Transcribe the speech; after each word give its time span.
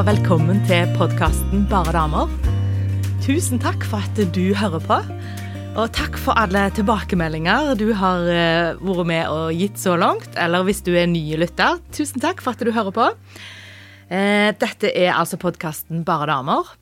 velkommen 0.00 0.62
til 0.64 0.88
podkasten 0.96 1.66
Bare 1.68 1.92
damer. 1.92 2.30
Tusen 3.20 3.60
takk 3.60 3.82
for 3.84 4.00
at 4.00 4.16
du 4.32 4.54
hører 4.56 4.80
på. 4.80 4.96
Og 5.76 5.90
takk 5.92 6.16
for 6.16 6.38
alle 6.40 6.62
tilbakemeldinger 6.72 7.74
du 7.76 7.90
har 7.98 8.24
eh, 8.32 8.80
vært 8.80 9.10
med 9.10 9.28
og 9.28 9.52
gitt 9.52 9.76
så 9.82 9.98
langt. 10.00 10.30
Eller 10.40 10.64
hvis 10.64 10.80
du 10.86 10.94
er 10.96 11.10
ny 11.10 11.20
lytter, 11.42 11.82
tusen 11.92 12.22
takk 12.22 12.40
for 12.40 12.56
at 12.56 12.64
du 12.64 12.72
hører 12.72 12.96
på. 12.96 13.10
Eh, 14.08 14.48
dette 14.56 14.88
er 14.88 15.12
altså 15.18 15.36
podkasten 15.42 16.00
Bare 16.08 16.30
damer. 16.32 16.72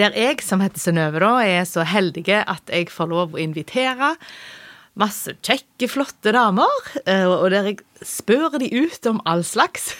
Der 0.00 0.16
jeg, 0.16 0.40
som 0.40 0.64
heter 0.64 0.80
Synnøve, 0.80 1.34
er 1.44 1.68
så 1.68 1.84
heldig 1.84 2.30
at 2.38 2.72
jeg 2.72 2.88
får 2.92 3.12
lov 3.12 3.36
å 3.36 3.44
invitere 3.44 4.14
masse 4.96 5.34
kjekke, 5.44 5.88
flotte 5.92 6.32
damer. 6.32 6.72
eh, 7.04 7.24
Og 7.28 7.50
der 7.52 7.68
jeg 7.70 7.78
spør 8.02 8.58
de 8.62 8.68
ut 8.72 9.06
om 9.10 9.20
all 9.26 9.44
slags. 9.44 9.90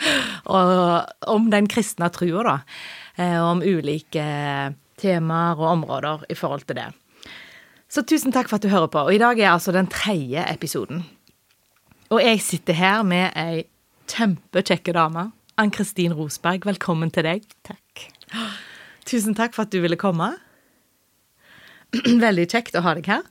Og 0.50 1.06
om 1.30 1.50
den 1.52 1.68
kristne 1.70 2.08
trua, 2.10 2.42
da. 2.46 2.56
eh, 3.16 3.36
Og 3.38 3.48
om 3.56 3.62
ulike 3.62 4.24
temaer 5.00 5.56
og 5.56 5.68
områder 5.78 6.26
i 6.28 6.34
forhold 6.36 6.66
til 6.68 6.76
det. 6.76 6.88
Så 7.90 8.02
tusen 8.06 8.30
takk 8.34 8.48
for 8.50 8.58
at 8.60 8.62
du 8.66 8.68
hører 8.70 8.90
på. 8.92 9.00
Og 9.06 9.14
i 9.14 9.18
dag 9.22 9.38
er 9.40 9.52
altså 9.54 9.72
den 9.74 9.88
tredje 9.90 10.44
episoden. 10.52 11.04
Og 12.10 12.20
jeg 12.22 12.40
sitter 12.42 12.74
her 12.76 13.02
med 13.06 13.30
ei 13.38 13.64
kjempekjekke 14.10 14.92
dame. 14.94 15.28
Ann-Kristin 15.58 16.12
Rosberg, 16.16 16.64
velkommen 16.66 17.10
til 17.14 17.26
deg. 17.26 17.44
Takk. 17.66 18.04
Tusen 19.06 19.34
takk 19.38 19.54
for 19.56 19.62
at 19.66 19.72
du 19.74 19.80
ville 19.82 19.98
komme. 19.98 20.32
Veldig 22.26 22.46
kjekt 22.50 22.76
å 22.78 22.82
ha 22.86 22.94
deg 22.98 23.08
her. 23.10 23.24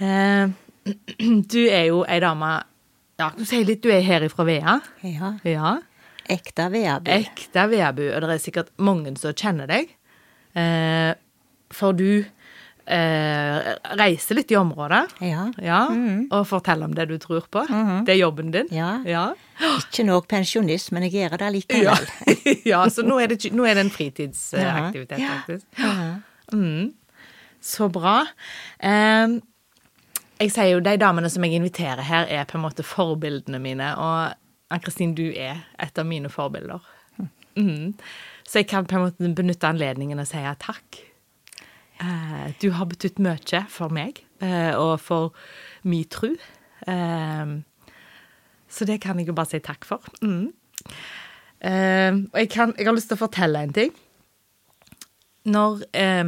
Eh, 0.00 0.48
Du 1.52 1.60
er 1.66 1.86
jo 1.88 2.02
ei 2.06 2.20
dame 2.22 2.50
Ja, 3.18 3.30
du 3.36 3.44
sier 3.48 3.64
litt, 3.66 3.82
du 3.82 3.90
er 3.90 4.02
her 4.04 4.26
ifra 4.26 4.44
Vea. 4.46 4.76
Ja. 5.02 5.32
Ja. 5.48 5.76
Ekte 6.28 6.66
Veabu. 6.72 7.08
Ekte 7.14 7.62
Veabu, 7.70 8.02
og 8.12 8.20
det 8.26 8.34
er 8.34 8.42
sikkert 8.42 8.72
mange 8.82 9.12
som 9.18 9.32
kjenner 9.32 9.66
deg. 9.70 9.92
Eh, 10.58 11.14
For 11.72 11.94
du 11.96 12.24
eh, 12.86 13.70
reiser 13.98 14.36
litt 14.38 14.52
i 14.52 14.58
området. 14.58 15.00
Ja. 15.24 15.46
Ja, 15.62 15.80
Og 16.30 16.44
forteller 16.50 16.90
om 16.90 16.94
det 16.98 17.08
du 17.10 17.16
tror 17.22 17.46
på. 17.50 17.64
Det 18.06 18.14
er 18.14 18.20
jobben 18.20 18.52
din. 18.54 18.68
Ja. 18.74 18.98
Ja. 19.06 19.24
Ikke 19.78 20.04
nok 20.06 20.28
pensjonist, 20.28 20.92
men 20.92 21.06
jeg 21.08 21.16
gjør 21.16 21.38
det 21.40 21.50
likevel. 21.56 22.06
ja 22.68 22.84
så 22.92 23.02
nå 23.06 23.16
er 23.22 23.32
det, 23.32 23.40
nå 23.56 23.64
er 23.66 23.78
det 23.78 23.86
en 23.86 23.94
fritidsaktivitet, 23.94 25.22
faktisk. 25.24 25.66
Mm. 26.52 26.92
Så 27.64 27.88
bra. 27.90 28.20
Eh, 28.78 29.38
jeg 30.40 30.52
sier 30.52 30.72
jo 30.74 30.82
de 30.84 30.96
damene 31.00 31.30
som 31.32 31.44
jeg 31.46 31.58
inviterer 31.58 32.04
her, 32.06 32.28
er 32.28 32.46
på 32.48 32.58
en 32.58 32.64
måte 32.66 32.86
forbildene 32.86 33.60
mine. 33.62 33.90
Og 33.96 34.72
Ann-Kristin, 34.74 35.14
du 35.16 35.28
er 35.30 35.64
et 35.82 35.98
av 35.98 36.08
mine 36.08 36.30
forbilder. 36.32 36.84
Mm. 37.56 37.94
Så 38.44 38.60
jeg 38.60 38.68
kan 38.70 38.86
på 38.86 38.98
en 38.98 39.06
måte 39.06 39.34
benytte 39.36 39.68
anledningen 39.68 40.20
og 40.20 40.28
si 40.28 40.42
takk. 40.60 41.00
Uh, 41.96 42.52
du 42.60 42.70
har 42.76 42.84
betydd 42.90 43.22
mye 43.24 43.62
for 43.72 43.88
meg, 43.88 44.20
uh, 44.44 44.76
og 44.76 44.98
for 45.00 45.32
min 45.88 46.04
tru. 46.12 46.34
Uh, 46.84 47.62
så 48.68 48.84
det 48.84 49.00
kan 49.00 49.18
jeg 49.18 49.30
jo 49.30 49.36
bare 49.36 49.54
si 49.54 49.62
takk 49.64 49.86
for. 49.88 50.04
Mm. 50.20 50.52
Eh, 51.60 52.12
og 52.32 52.36
jeg, 52.36 52.50
kan, 52.52 52.74
jeg 52.76 52.86
har 52.86 52.96
lyst 52.96 53.10
til 53.10 53.18
å 53.18 53.24
fortelle 53.24 53.62
en 53.64 53.74
ting. 53.76 53.94
Når, 55.48 55.84
eh, 55.96 56.24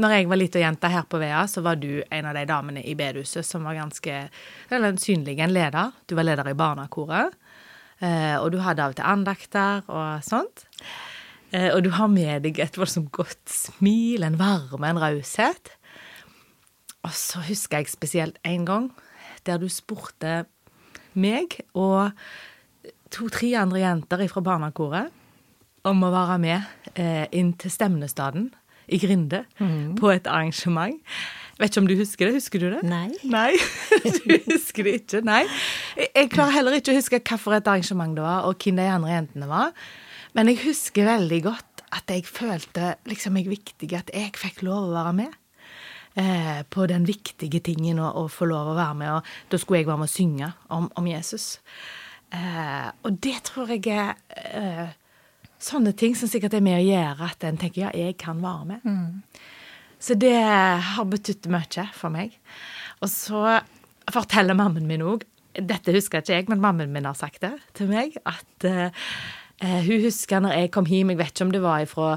når 0.00 0.14
jeg 0.14 0.28
var 0.30 0.40
lita 0.40 0.60
jente 0.62 0.90
her 0.90 1.06
på 1.08 1.20
Vea, 1.20 1.44
så 1.50 1.62
var 1.64 1.78
du 1.80 2.02
en 2.02 2.28
av 2.30 2.36
de 2.36 2.46
damene 2.48 2.82
i 2.86 2.96
bedehuset 2.98 3.46
som 3.46 3.66
var 3.66 3.78
ganske 3.78 4.16
eller 4.72 5.00
synlig 5.00 5.38
en 5.40 5.54
leder. 5.54 5.92
Du 6.08 6.16
var 6.18 6.26
leder 6.26 6.50
i 6.50 6.56
barnekoret, 6.58 7.36
eh, 8.00 8.36
og 8.40 8.50
du 8.54 8.60
hadde 8.64 8.84
av 8.84 8.94
og 8.94 9.00
til 9.00 9.10
andakter 9.12 9.84
og 9.88 10.24
sånt. 10.26 10.64
Eh, 11.52 11.68
og 11.74 11.82
du 11.84 11.90
har 11.96 12.10
med 12.12 12.46
deg 12.46 12.60
et 12.62 12.78
voldsomt 12.78 13.10
godt 13.14 13.50
smil, 13.50 14.24
en 14.24 14.38
varme, 14.40 14.88
en 14.88 15.02
raushet. 15.02 15.72
Og 17.04 17.12
så 17.16 17.42
husker 17.48 17.80
jeg 17.80 17.92
spesielt 17.92 18.40
en 18.44 18.66
gang 18.68 18.90
der 19.48 19.60
du 19.60 19.68
spurte 19.72 20.44
meg 21.18 21.56
og 21.74 22.12
to-tre 23.10 23.54
andre 23.58 23.82
jenter 23.82 24.26
fra 24.30 24.44
barnekoret 24.44 25.10
om 25.88 26.04
å 26.04 26.12
være 26.12 26.36
med 26.42 26.90
eh, 26.94 27.26
inn 27.32 27.54
til 27.58 27.72
Stemnestaden 27.72 28.50
i 28.90 28.98
Grinde 29.02 29.44
på 29.98 30.10
et 30.12 30.26
arrangement. 30.30 30.98
Vet 31.60 31.74
ikke 31.74 31.82
om 31.82 31.88
du 31.90 31.96
husker 31.98 32.28
det? 32.28 32.36
Husker 32.38 32.62
du 32.62 32.68
det? 32.72 32.82
Nei. 32.88 33.10
Nei, 33.28 33.50
du 34.24 34.36
husker 34.48 34.86
det 34.86 34.94
ikke. 35.02 35.20
Nei. 35.26 35.42
Jeg, 35.98 36.08
jeg 36.16 36.30
klarer 36.32 36.56
heller 36.56 36.78
ikke 36.78 36.94
å 36.94 36.96
huske 36.96 37.20
hvilket 37.20 37.68
arrangement 37.68 38.16
det 38.16 38.24
var, 38.24 38.46
og 38.48 38.64
hvem 38.64 38.80
de 38.80 38.86
andre 38.88 39.12
jentene 39.12 39.50
var. 39.50 39.74
Men 40.38 40.48
jeg 40.48 40.62
husker 40.64 41.08
veldig 41.10 41.42
godt 41.44 41.84
at 41.90 42.12
jeg 42.12 42.24
følte 42.28 42.94
liksom 43.10 43.34
meg 43.36 43.50
viktig, 43.50 43.90
at 43.98 44.12
jeg 44.14 44.32
fikk 44.38 44.62
lov 44.66 44.88
å 44.88 44.94
være 44.94 45.14
med. 45.20 45.36
Eh, 46.18 46.62
på 46.66 46.86
den 46.90 47.04
viktige 47.06 47.60
tingen 47.62 48.00
å, 48.02 48.08
å 48.18 48.24
få 48.30 48.48
lov 48.50 48.72
å 48.72 48.78
være 48.78 48.96
med, 48.98 49.10
og 49.14 49.52
da 49.52 49.60
skulle 49.60 49.82
jeg 49.82 49.86
være 49.86 50.00
med 50.00 50.10
å 50.10 50.14
synge 50.14 50.48
om, 50.74 50.88
om 50.98 51.06
Jesus. 51.06 51.60
Eh, 52.34 52.88
og 53.06 53.20
det 53.22 53.36
tror 53.46 53.70
jeg 53.70 53.84
er 53.94 54.16
eh, 54.48 54.96
sånne 55.60 55.92
ting 55.96 56.16
som 56.18 56.30
sikkert 56.30 56.56
er 56.56 56.64
med 56.64 56.78
å 56.78 56.84
gjøre 56.84 57.30
at 57.32 57.44
en 57.48 57.58
tenker 57.60 57.86
ja, 57.86 57.90
jeg 57.96 58.16
kan 58.20 58.40
være 58.42 58.68
med. 58.72 58.86
Så 60.00 60.16
det 60.16 60.36
har 60.36 61.08
betydd 61.08 61.50
mye 61.52 61.86
for 61.96 62.12
meg. 62.14 62.36
Og 63.00 63.10
så 63.12 63.58
forteller 64.10 64.58
mammen 64.58 64.88
min 64.88 65.04
òg 65.06 65.26
Dette 65.50 65.90
husker 65.90 66.22
ikke 66.22 66.36
jeg, 66.36 66.46
men 66.46 66.60
mammen 66.62 66.92
min 66.94 67.08
har 67.08 67.16
sagt 67.18 67.42
det 67.42 67.56
til 67.74 67.88
meg. 67.90 68.14
At 68.22 68.64
eh, 68.68 68.92
hun 69.58 70.04
husker 70.04 70.44
når 70.44 70.54
jeg 70.54 70.70
kom 70.76 70.86
hjem 70.86 71.10
Jeg 71.10 71.18
vet 71.18 71.32
ikke 71.34 71.46
om 71.48 71.50
det 71.50 71.62
var 71.64 71.82
ifra 71.82 72.12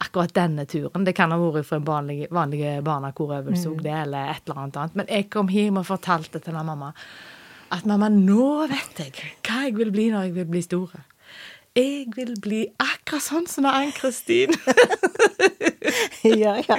akkurat 0.00 0.32
denne 0.32 0.64
turen. 0.64 1.04
Det 1.04 1.12
kan 1.12 1.34
ha 1.34 1.36
vært 1.36 1.68
fra 1.68 1.76
en 1.76 1.84
vanlig, 1.84 2.24
vanlig 2.32 2.64
barnekorøvelse 2.86 3.68
òg, 3.68 3.82
det, 3.84 3.92
eller 4.06 4.32
et 4.32 4.40
eller 4.46 4.62
annet 4.62 4.78
annet. 4.80 4.96
Men 4.96 5.12
jeg 5.12 5.28
kom 5.34 5.52
hjem 5.52 5.82
og 5.82 5.88
fortalte 5.90 6.40
til 6.40 6.56
mamma 6.56 6.94
at 7.72 7.86
mamma, 7.88 8.08
nå 8.12 8.66
vet 8.68 9.00
jeg 9.00 9.12
hva 9.46 9.62
jeg 9.66 9.76
vil 9.78 9.92
bli 9.94 10.10
når 10.12 10.26
jeg 10.26 10.34
vil 10.36 10.48
bli 10.50 10.60
store. 10.64 11.04
Jeg 11.72 12.10
vil 12.12 12.34
bli 12.44 12.60
akkurat 12.82 13.24
sånn 13.24 13.46
som 13.48 13.64
Ann-Kristin. 13.64 14.52
ja, 16.42 16.58
ja. 16.60 16.76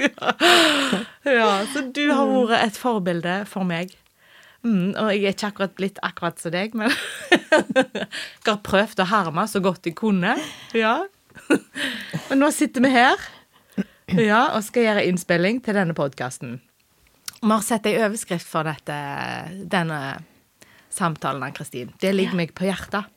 Ja, 1.38 1.48
så 1.72 1.82
du 1.90 2.04
har 2.12 2.28
vært 2.30 2.68
et 2.68 2.78
forbilde 2.78 3.40
for 3.50 3.66
meg. 3.66 3.96
Mm, 4.64 4.94
og 4.94 5.10
jeg 5.10 5.24
er 5.24 5.34
ikke 5.34 5.48
akkurat 5.50 5.74
blitt 5.76 5.98
akkurat 6.06 6.38
som 6.40 6.54
deg, 6.54 6.76
men 6.78 6.92
jeg 7.32 8.46
har 8.46 8.60
prøvd 8.64 9.02
å 9.02 9.08
herme 9.10 9.44
så 9.50 9.60
godt 9.64 9.88
jeg 9.88 9.96
kunne. 9.98 10.36
Ja. 10.76 11.00
Men 12.30 12.40
nå 12.40 12.52
sitter 12.54 12.84
vi 12.84 12.92
her 12.94 13.18
ja, 14.14 14.54
og 14.54 14.62
skal 14.62 14.86
gjøre 14.86 15.04
innspilling 15.08 15.58
til 15.64 15.74
denne 15.76 15.96
podkasten. 15.96 16.60
Vi 17.40 17.50
har 17.50 17.66
sett 17.66 17.90
ei 17.90 17.96
overskrift 17.98 18.46
for 18.48 18.64
dette, 18.68 18.94
denne 19.68 20.00
samtalen, 20.94 21.42
Ann-Kristin. 21.44 21.90
Det 22.00 22.14
ligger 22.14 22.38
meg 22.38 22.54
på 22.56 22.68
hjertet. 22.68 23.10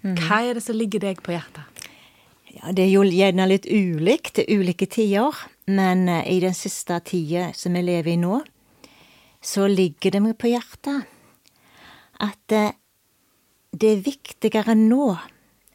Hva 0.00 0.40
er 0.46 0.56
det 0.56 0.64
som 0.64 0.78
ligger 0.78 1.02
deg 1.02 1.20
på 1.24 1.34
hjertet? 1.34 1.80
ja. 2.50 2.72
Det 2.72 2.84
er 2.84 2.92
jo 2.92 3.04
gjerne 3.06 3.48
litt 3.50 3.68
ulikt 3.68 4.36
til 4.38 4.60
ulike 4.60 4.88
tider, 4.90 5.36
men 5.70 6.08
eh, 6.08 6.26
i 6.34 6.40
den 6.42 6.56
siste 6.56 6.98
tida 7.06 7.50
som 7.56 7.76
vi 7.76 7.84
lever 7.84 8.14
i 8.14 8.20
nå, 8.20 8.40
så 9.40 9.68
ligger 9.70 10.16
det 10.16 10.22
meg 10.24 10.36
på 10.40 10.50
hjertet 10.52 11.06
at 12.20 12.56
eh, 12.56 12.74
det 13.70 13.94
er 13.94 14.04
viktigere 14.04 14.74
nå 14.76 15.14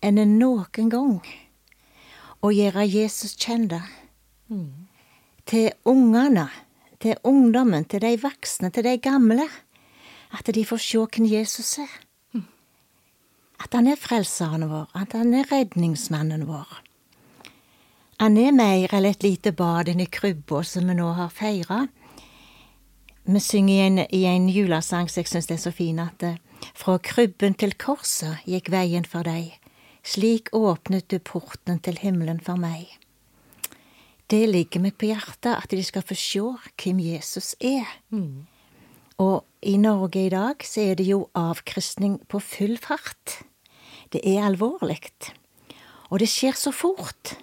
enn 0.04 0.20
noen 0.38 0.90
gang 0.92 1.16
å 2.44 2.52
gjøre 2.52 2.84
Jesus 2.86 3.38
kjent. 3.40 3.74
Til 5.46 5.72
ungene, 5.88 6.50
til 7.02 7.16
ungdommen, 7.26 7.88
til 7.90 8.04
de 8.04 8.12
voksne, 8.22 8.70
til 8.74 8.86
de 8.86 8.98
gamle. 9.02 9.48
At 10.36 10.50
de 10.54 10.66
får 10.68 10.82
se 10.84 11.00
hvem 11.00 11.30
Jesus 11.32 11.78
er. 11.82 11.94
At 13.64 13.74
han 13.74 13.88
er 13.88 14.00
frelseren 14.00 14.68
vår, 14.70 14.90
at 14.96 15.16
han 15.16 15.34
er 15.34 15.48
redningsmannen 15.52 16.48
vår. 16.50 16.82
Han 18.20 18.38
er 18.40 18.56
mer 18.56 18.94
eller 18.96 19.12
et 19.12 19.24
lite 19.24 19.52
bad 19.52 19.90
inni 19.92 20.08
krybba 20.08 20.62
som 20.64 20.88
vi 20.88 20.96
nå 20.96 21.10
har 21.18 21.32
feira. 21.36 21.86
Vi 23.26 23.40
synger 23.40 23.74
i 23.74 23.88
en, 23.88 24.00
i 24.00 24.24
en 24.30 24.50
julesang 24.50 25.10
som 25.10 25.24
jeg 25.24 25.32
syns 25.32 25.52
er 25.52 25.60
så 25.60 25.74
fin, 25.76 26.00
at 26.00 26.24
eh, 26.24 26.38
fra 26.78 26.98
krybben 27.02 27.58
til 27.60 27.76
korset 27.76 28.46
gikk 28.48 28.70
veien 28.72 29.08
for 29.10 29.28
deg, 29.28 29.56
slik 30.06 30.52
åpnet 30.56 31.10
du 31.12 31.18
porten 31.20 31.82
til 31.84 32.00
himmelen 32.00 32.40
for 32.40 32.60
meg. 32.62 32.88
Det 34.32 34.46
ligger 34.50 34.82
meg 34.82 34.96
på 34.98 35.10
hjertet 35.12 35.52
at 35.54 35.70
de 35.70 35.84
skal 35.86 36.06
få 36.06 36.16
se 36.18 36.46
hvem 36.82 37.02
Jesus 37.04 37.54
er. 37.60 37.90
Og 39.22 39.46
i 39.64 39.78
Norge 39.80 40.26
i 40.26 40.32
dag 40.32 40.64
så 40.68 40.84
er 40.92 41.00
det 41.00 41.08
jo 41.08 41.26
avkristning 41.38 42.20
på 42.28 42.42
full 42.44 42.76
fart. 42.82 43.40
Det 44.12 44.22
er 44.28 44.46
alvorlig. 44.46 45.00
Og 46.12 46.20
det 46.20 46.30
skjer 46.30 46.58
så 46.60 46.74
fort. 46.76 47.36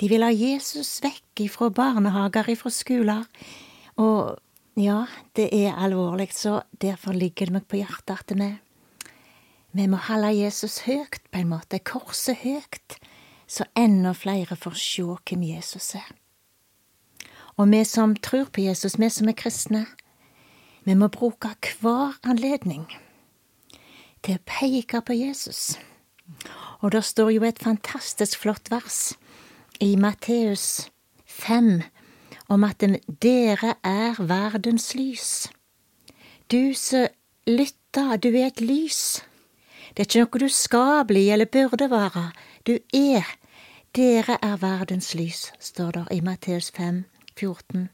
De 0.00 0.08
vil 0.08 0.24
ha 0.24 0.30
Jesus 0.32 1.02
vekk 1.04 1.42
ifra 1.44 1.68
barnehager, 1.74 2.48
ifra 2.48 2.70
skoler. 2.72 3.26
Og 4.00 4.38
ja, 4.80 5.02
det 5.36 5.50
er 5.52 5.76
alvorlig, 5.76 6.30
så 6.32 6.62
derfor 6.80 7.12
ligger 7.12 7.50
det 7.50 7.58
meg 7.58 7.66
på 7.68 7.82
hjertet 7.82 8.16
at 8.16 8.36
vi 8.38 8.50
Vi 9.72 9.86
må 9.86 9.96
holde 9.96 10.32
Jesus 10.34 10.80
høyt, 10.82 11.20
på 11.30 11.38
en 11.38 11.48
måte, 11.48 11.78
korset 11.78 12.40
høyt, 12.42 12.96
så 13.46 13.64
enda 13.76 14.12
flere 14.12 14.56
får 14.56 14.74
se 14.74 15.02
hvem 15.02 15.42
Jesus 15.42 15.94
er. 15.94 16.19
Og 17.60 17.68
vi 17.68 17.84
som 17.84 18.14
tror 18.16 18.46
på 18.48 18.62
Jesus, 18.64 18.96
vi 18.96 19.10
som 19.12 19.28
er 19.28 19.36
kristne, 19.36 19.84
vi 20.84 20.94
må 20.96 21.10
bruke 21.12 21.52
hver 21.82 22.16
anledning 22.24 22.86
til 24.24 24.38
å 24.38 24.44
peke 24.48 25.02
på 25.04 25.16
Jesus. 25.18 25.76
Og 26.80 26.94
det 26.94 27.04
står 27.04 27.34
jo 27.34 27.44
et 27.44 27.60
fantastisk 27.60 28.40
flott 28.40 28.72
vers 28.72 29.12
i 29.76 29.92
Matteus 30.00 30.88
5 31.28 31.82
om 32.48 32.64
at 32.64 32.80
dere 33.20 33.74
er 33.84 34.16
verdens 34.16 34.94
lys. 34.96 35.50
Du 36.48 36.72
som 36.72 37.12
lytter, 37.44 38.16
du 38.16 38.32
er 38.32 38.48
et 38.48 38.64
lys. 38.64 39.20
Det 39.92 40.06
er 40.06 40.08
ikke 40.08 40.24
noe 40.24 40.46
du 40.46 40.48
skal 40.48 41.04
bli 41.04 41.28
eller 41.28 41.50
burde 41.50 41.92
være. 41.92 42.30
Du 42.64 42.78
er. 42.96 43.36
Dere 43.92 44.38
er 44.40 44.60
verdens 44.62 45.12
lys, 45.18 45.50
står 45.60 45.96
det 45.98 46.04
i 46.14 46.20
Matteus 46.22 46.70
5, 46.70 47.02
14. 47.40 47.88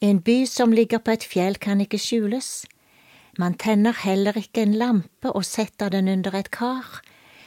En 0.00 0.20
by 0.20 0.44
som 0.46 0.72
ligger 0.72 1.00
på 1.00 1.14
et 1.14 1.24
fjell 1.24 1.56
kan 1.56 1.80
ikke 1.80 1.98
skjules. 1.98 2.66
Man 3.38 3.56
tenner 3.58 3.96
heller 4.04 4.36
ikke 4.38 4.62
en 4.62 4.76
lampe 4.78 5.32
og 5.32 5.46
setter 5.48 5.90
den 5.90 6.08
under 6.08 6.36
et 6.38 6.50
kar, 6.54 7.00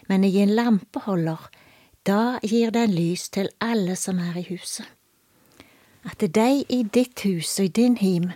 men 0.09 0.23
i 0.23 0.33
en 0.41 0.55
lampeholder, 0.55 1.49
da 2.07 2.39
gir 2.43 2.71
den 2.71 2.93
lys 2.95 3.29
til 3.29 3.49
alle 3.61 3.95
som 3.95 4.19
er 4.19 4.39
i 4.39 4.47
huset. 4.49 4.87
At 6.07 6.23
de 6.23 6.63
i 6.69 6.83
ditt 6.83 7.23
hus 7.27 7.59
og 7.59 7.65
i 7.65 7.73
din 7.79 7.97
him 7.97 8.31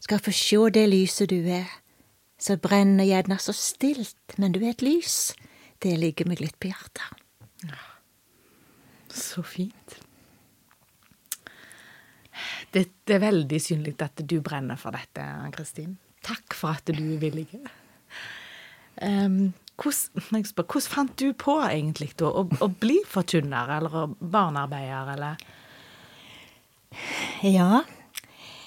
skal 0.00 0.22
få 0.22 0.30
sjå 0.30 0.68
det 0.68 0.86
lyset 0.92 1.30
du 1.30 1.40
er, 1.42 1.66
så 2.38 2.56
brenner 2.56 3.06
gjerne 3.08 3.38
så 3.40 3.54
stilt, 3.56 4.38
men 4.38 4.52
du 4.52 4.60
er 4.62 4.74
et 4.74 4.82
lys. 4.84 5.34
Det 5.82 5.96
ligger 5.98 6.28
meg 6.28 6.42
litt 6.44 6.58
på 6.60 6.70
hjertet. 6.70 7.24
Så 9.14 9.42
fint. 9.46 10.03
Det, 12.74 12.84
det 13.06 13.18
er 13.18 13.22
veldig 13.22 13.60
synlig 13.62 13.94
at 14.02 14.22
du 14.26 14.40
brenner 14.42 14.78
for 14.80 14.96
dette, 14.96 15.24
Kristin. 15.54 15.96
Takk 16.24 16.56
for 16.56 16.74
at 16.74 16.88
du 16.88 17.02
er 17.14 17.20
villig. 17.22 17.46
Um, 19.02 19.52
hvordan, 19.78 20.46
spør, 20.46 20.66
hvordan, 20.66 20.88
fant 20.90 21.14
du 21.20 21.28
på 21.38 21.58
egentlig 21.66 22.12
da, 22.18 22.30
å, 22.30 22.46
å 22.46 22.70
bli 22.70 23.00
forkynner 23.10 23.76
eller 23.78 24.14
barnearbeider, 24.18 25.12
eller? 25.16 25.44
Ja, 27.46 27.82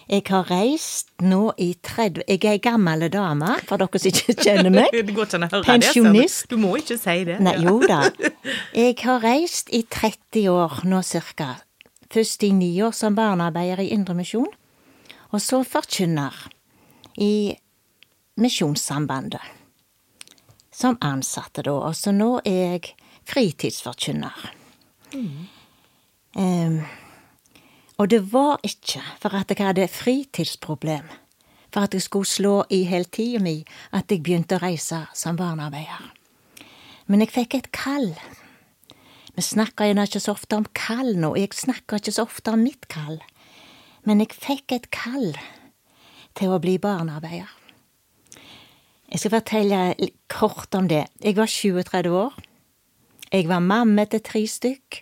jeg 0.08 0.24
har 0.30 0.46
reist 0.48 1.10
nå 1.20 1.50
i 1.60 1.74
30 1.84 2.24
Jeg 2.30 2.40
er 2.46 2.54
ei 2.56 2.62
gammel 2.64 3.10
dame, 3.12 3.58
for 3.68 3.82
dere 3.82 4.00
som 4.00 4.12
ikke 4.14 4.36
kjenner 4.40 4.72
meg. 4.72 4.92
det 4.96 5.04
går 5.12 5.28
ikke 5.28 5.40
an 5.40 5.48
å 5.48 5.50
høre 5.52 5.68
Pensjonist. 5.68 6.46
det. 6.46 6.56
Du 6.56 6.62
må 6.64 6.78
ikke 6.80 6.96
si 7.02 7.18
det. 7.28 7.42
Nei, 7.44 7.58
jo 7.66 7.82
da. 7.84 8.06
Jeg 8.78 8.96
har 9.04 9.24
reist 9.26 9.72
i 9.76 9.84
30 9.84 10.48
år 10.54 10.82
nå 10.88 11.04
cirka. 11.04 11.58
Først 12.14 12.44
i 12.44 12.52
ni 12.56 12.72
år 12.82 12.94
som 12.96 13.16
barnearbeider 13.16 13.84
i 13.84 13.92
Indremisjon, 13.96 14.50
og 15.32 15.42
så 15.44 15.64
forkynner 15.68 16.36
i 17.18 17.58
Misjonssambandet. 18.38 19.42
Som 20.72 20.98
ansatte, 21.02 21.64
da. 21.66 21.74
Og 21.74 21.96
så 21.98 22.14
nå 22.14 22.38
er 22.46 22.60
jeg 22.78 22.94
fritidsforkynner. 23.28 24.52
Mm. 25.14 25.48
Um, 26.38 26.82
og 27.98 28.10
det 28.14 28.20
var 28.32 28.60
ikke 28.64 29.02
for 29.18 29.34
at 29.34 29.50
jeg 29.50 29.66
hadde 29.66 29.88
fritidsproblem, 29.90 31.08
for 31.74 31.88
at 31.88 31.94
jeg 31.94 32.06
skulle 32.06 32.30
slå 32.30 32.64
i 32.70 32.84
hele 32.84 33.10
tida 33.10 33.42
mi, 33.42 33.64
at 33.92 34.12
jeg 34.12 34.22
begynte 34.24 34.60
å 34.60 34.64
reise 34.64 35.02
som 35.18 35.40
barnearbeider. 35.40 36.14
Men 37.08 37.24
jeg 37.24 37.34
fikk 37.34 37.58
et 37.58 37.72
kall. 37.74 38.12
Vi 39.38 39.46
snakker 39.46 39.86
gjerne 39.86 40.08
ikke 40.10 40.22
så 40.24 40.34
ofte 40.34 40.58
om 40.58 40.66
kall 40.78 41.14
nå, 41.22 41.36
jeg 41.38 41.54
snakker 41.54 42.02
ikke 42.02 42.16
så 42.16 42.26
ofte 42.26 42.56
om 42.56 42.64
mitt 42.66 42.88
kall, 42.90 43.20
men 44.08 44.24
jeg 44.24 44.34
fikk 44.34 44.74
et 44.74 44.90
kall 44.90 45.38
til 46.38 46.54
å 46.54 46.60
bli 46.64 46.78
barnearbeider. 46.82 47.54
Jeg 49.08 49.22
skal 49.22 49.38
fortelle 49.38 50.10
kort 50.28 50.74
om 50.76 50.90
det. 50.90 51.06
Jeg 51.24 51.38
var 51.38 51.48
37 51.48 52.10
år. 52.12 52.34
Jeg 53.32 53.48
var 53.48 53.64
mamma 53.64 54.04
til 54.10 54.26
tre 54.26 54.44
stykk, 54.50 55.00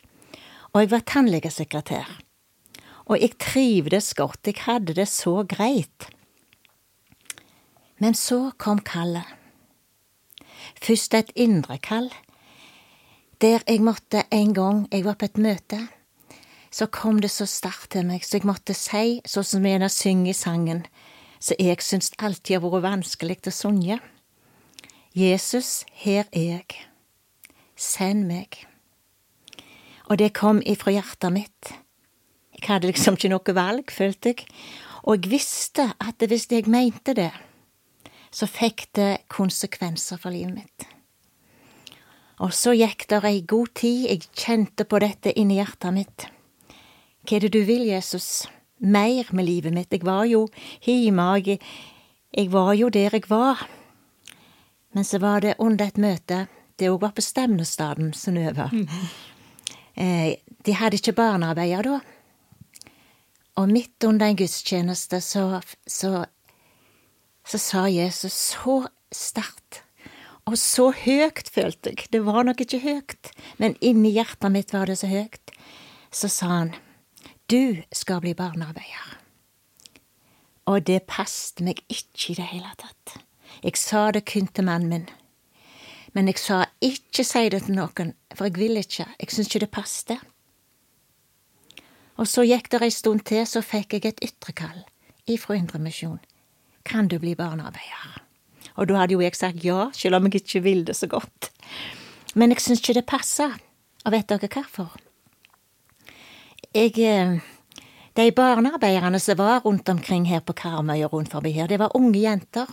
og 0.76 0.84
jeg 0.84 0.92
var 0.92 1.08
tannlegesekretær 1.10 2.14
og 3.06 3.22
jeg 3.22 3.38
trivdes 3.42 4.14
godt, 4.18 4.48
jeg 4.50 4.62
hadde 4.66 4.96
det 4.98 5.08
så 5.10 5.44
greit. 5.48 6.10
Men 8.02 8.18
så 8.18 8.52
kom 8.58 8.82
kallet. 8.86 9.28
Først 10.82 11.14
et 11.14 11.32
indre 11.40 11.78
kall, 11.78 12.10
der 13.42 13.64
jeg 13.68 13.84
måtte 13.84 14.24
en 14.32 14.54
gang 14.54 14.88
jeg 14.92 15.06
var 15.06 15.18
på 15.20 15.28
et 15.28 15.38
møte, 15.38 15.80
så 16.72 16.88
kom 16.92 17.22
det 17.24 17.32
så 17.32 17.48
sterkt 17.48 17.94
til 17.96 18.06
meg, 18.08 18.24
så 18.26 18.38
jeg 18.38 18.48
måtte 18.48 18.76
si, 18.76 19.22
sånn 19.26 19.48
som 19.48 19.66
en 19.66 19.88
synger 19.90 20.32
i 20.32 20.36
sangen, 20.36 20.84
så 21.40 21.56
jeg 21.60 21.84
syns 21.84 22.12
alltid 22.18 22.58
har 22.58 22.66
vært 22.66 22.86
vanskelig 22.86 23.38
å 23.48 23.54
synge. 23.54 24.00
Jesus, 25.16 25.86
her 26.04 26.28
er 26.32 26.48
jeg. 26.50 26.80
Send 27.76 28.28
meg. 28.28 28.66
Og 30.10 30.20
det 30.20 30.34
kom 30.36 30.60
ifra 30.66 30.92
hjertet 30.96 31.32
mitt. 31.34 31.72
Jeg 32.56 32.68
hadde 32.68 32.90
liksom 32.90 33.16
ikke 33.16 33.32
noe 33.32 33.56
valg, 33.56 33.92
følte 33.92 34.34
jeg. 34.34 34.48
Og 35.06 35.20
jeg 35.20 35.32
visste 35.32 35.88
at 36.02 36.24
hvis 36.28 36.48
jeg 36.52 36.68
mente 36.72 37.16
det, 37.16 37.32
så 38.36 38.48
fikk 38.50 38.90
det 38.98 39.12
konsekvenser 39.32 40.20
for 40.20 40.36
livet 40.36 40.58
mitt. 40.60 40.95
Og 42.44 42.52
så 42.56 42.74
gikk 42.76 43.08
det 43.12 43.22
ei 43.24 43.44
god 43.48 43.72
tid, 43.80 44.08
jeg 44.10 44.26
kjente 44.36 44.86
på 44.88 45.00
dette 45.00 45.32
inni 45.40 45.60
hjertet 45.60 45.96
mitt. 45.96 46.26
Hva 47.26 47.38
er 47.38 47.46
det 47.46 47.54
du 47.56 47.62
vil, 47.68 47.86
Jesus? 47.88 48.46
Mer 48.84 49.30
med 49.32 49.48
livet 49.48 49.74
mitt. 49.74 49.94
Jeg 49.94 50.04
var 50.06 50.26
jo 50.28 50.46
hjemme, 50.84 51.30
jeg, 51.40 51.62
jeg 52.36 52.52
var 52.52 52.74
jo 52.76 52.90
der 52.92 53.16
jeg 53.16 53.30
var. 53.32 53.64
Men 54.96 55.08
så 55.08 55.20
var 55.24 55.42
det 55.42 55.56
under 55.60 55.88
et 55.88 55.98
møte, 55.98 56.46
det 56.76 56.92
òg 56.92 57.00
var 57.02 57.16
på 57.16 57.24
Stemnestaden, 57.24 58.14
Synnøve. 58.14 58.70
Eh, 59.96 60.42
de 60.68 60.74
hadde 60.76 60.98
ikke 61.00 61.14
barnearbeider 61.16 61.88
da. 61.88 62.00
Og 63.56 63.70
midt 63.72 64.04
under 64.04 64.28
en 64.28 64.36
gudstjeneste 64.36 65.22
så, 65.24 65.62
så, 65.88 66.26
så 67.48 67.62
sa 67.64 67.86
Jesus 67.88 68.36
så 68.58 68.82
sterkt 69.16 69.85
og 70.46 70.58
så 70.62 70.92
høyt, 70.94 71.50
følte 71.50 71.92
jeg. 71.94 72.08
Det 72.14 72.22
var 72.26 72.46
nok 72.46 72.62
ikke 72.62 72.84
høyt, 72.84 73.32
men 73.58 73.78
inni 73.82 74.14
hjertet 74.14 74.54
mitt 74.54 74.74
var 74.76 74.86
det 74.90 75.00
så 75.02 75.10
høyt. 75.10 75.54
Så 76.14 76.30
sa 76.30 76.50
han, 76.52 76.74
du 77.50 77.82
skal 77.94 78.22
bli 78.22 78.36
barnearbeider. 78.38 79.16
Og 80.70 80.86
det 80.86 81.04
passet 81.10 81.62
meg 81.66 81.82
ikke 81.90 82.32
i 82.34 82.38
det 82.38 82.50
hele 82.50 82.72
tatt. 82.82 83.18
Jeg 83.66 83.78
sa 83.78 84.10
det 84.14 84.26
kun 84.30 84.48
til 84.48 84.66
mannen 84.66 84.90
min. 84.90 85.08
Men 86.14 86.30
jeg 86.30 86.40
sa 86.42 86.64
ikke 86.82 87.26
si 87.28 87.44
det 87.52 87.66
til 87.66 87.78
noen, 87.78 88.14
for 88.34 88.48
jeg 88.48 88.58
vil 88.58 88.80
ikke. 88.80 89.06
Jeg 89.20 89.34
syns 89.34 89.50
ikke 89.50 89.66
det 89.66 89.72
passet. 89.74 90.22
Og 92.16 92.30
så 92.32 92.46
gikk 92.48 92.70
det 92.72 92.82
ei 92.86 92.94
stund 92.94 93.26
til, 93.28 93.44
så 93.46 93.62
fikk 93.66 93.98
jeg 93.98 94.14
et 94.14 94.24
ytrekall 94.30 94.86
ifra 95.28 95.58
Indremisjon. 95.58 96.22
Kan 96.86 97.10
du 97.12 97.18
bli 97.20 97.36
barnearbeider? 97.36 98.25
Og 98.76 98.90
da 98.90 99.02
hadde 99.02 99.16
jo 99.16 99.24
jeg 99.24 99.36
sagt 99.38 99.64
ja, 99.64 99.90
selv 99.96 100.20
om 100.20 100.28
jeg 100.28 100.42
ikke 100.42 100.64
vil 100.66 100.86
det 100.88 100.96
så 100.98 101.08
godt. 101.08 101.52
Men 102.36 102.52
jeg 102.52 102.64
syns 102.64 102.84
ikke 102.84 103.00
det 103.00 103.06
passer. 103.10 103.52
og 104.06 104.12
vet 104.12 104.30
dere 104.30 104.48
hvorfor? 104.48 104.96
Jeg 106.76 107.00
eh, 107.00 107.40
De 108.16 108.32
barnearbeiderne 108.32 109.20
som 109.20 109.38
var 109.38 109.62
rundt 109.66 109.90
omkring 109.90 110.28
her 110.28 110.40
på 110.40 110.54
Karmøy 110.54 111.04
og 111.04 111.14
rundt 111.14 111.32
forbi 111.32 111.52
her, 111.52 111.68
det 111.68 111.80
var 111.80 111.96
unge 111.96 112.20
jenter 112.20 112.68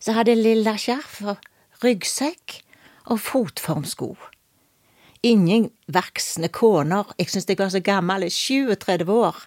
som 0.00 0.14
hadde 0.14 0.34
lilla 0.34 0.76
skjerf 0.76 1.22
og 1.24 1.36
ryggsekk 1.82 2.60
og 3.06 3.20
fotformsko 3.20 4.16
ingen 5.26 5.70
voksne 5.92 6.50
koner. 6.54 7.08
Jeg 7.18 7.30
syns 7.30 7.48
jeg 7.48 7.58
var 7.58 7.72
så 7.72 7.82
gammel, 7.84 8.28
37 8.30 9.12
år. 9.12 9.38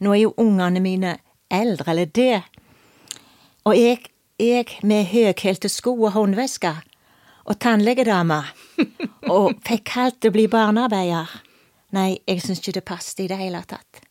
Nå 0.00 0.14
er 0.14 0.22
jo 0.24 0.34
ungene 0.40 0.82
mine 0.82 1.16
eldre, 1.50 1.90
eller 1.92 2.06
det. 2.06 2.42
Og 3.64 3.76
jeg, 3.76 4.06
jeg 4.40 4.80
med 4.82 5.08
høyhælte 5.12 5.68
sko 5.70 5.94
og 5.98 6.14
håndveske 6.16 6.72
og 7.50 7.58
tannlegedame, 7.60 8.42
og 9.34 9.56
fikk 9.66 9.86
kalt 9.90 10.28
å 10.28 10.32
bli 10.34 10.46
barnearbeider. 10.50 11.32
Nei, 11.96 12.20
jeg 12.28 12.44
syns 12.44 12.60
ikke 12.62 12.76
det 12.78 12.86
passet 12.86 13.24
i 13.24 13.30
det 13.30 13.40
hele 13.40 13.62
tatt. 13.66 14.04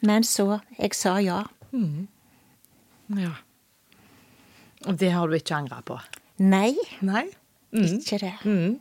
Men 0.00 0.24
så, 0.24 0.60
jeg 0.78 0.94
sa 0.94 1.16
ja. 1.22 1.42
Mm. 1.74 2.06
Ja. 3.18 3.34
Og 4.86 4.98
det 5.00 5.10
har 5.10 5.26
du 5.28 5.34
ikke 5.36 5.56
angra 5.58 5.80
på? 5.82 5.98
Nei. 6.38 6.76
Nei? 7.02 7.26
Mm. 7.74 7.86
Ikke 7.98 8.20
det. 8.22 8.34
Mm. 8.46 8.78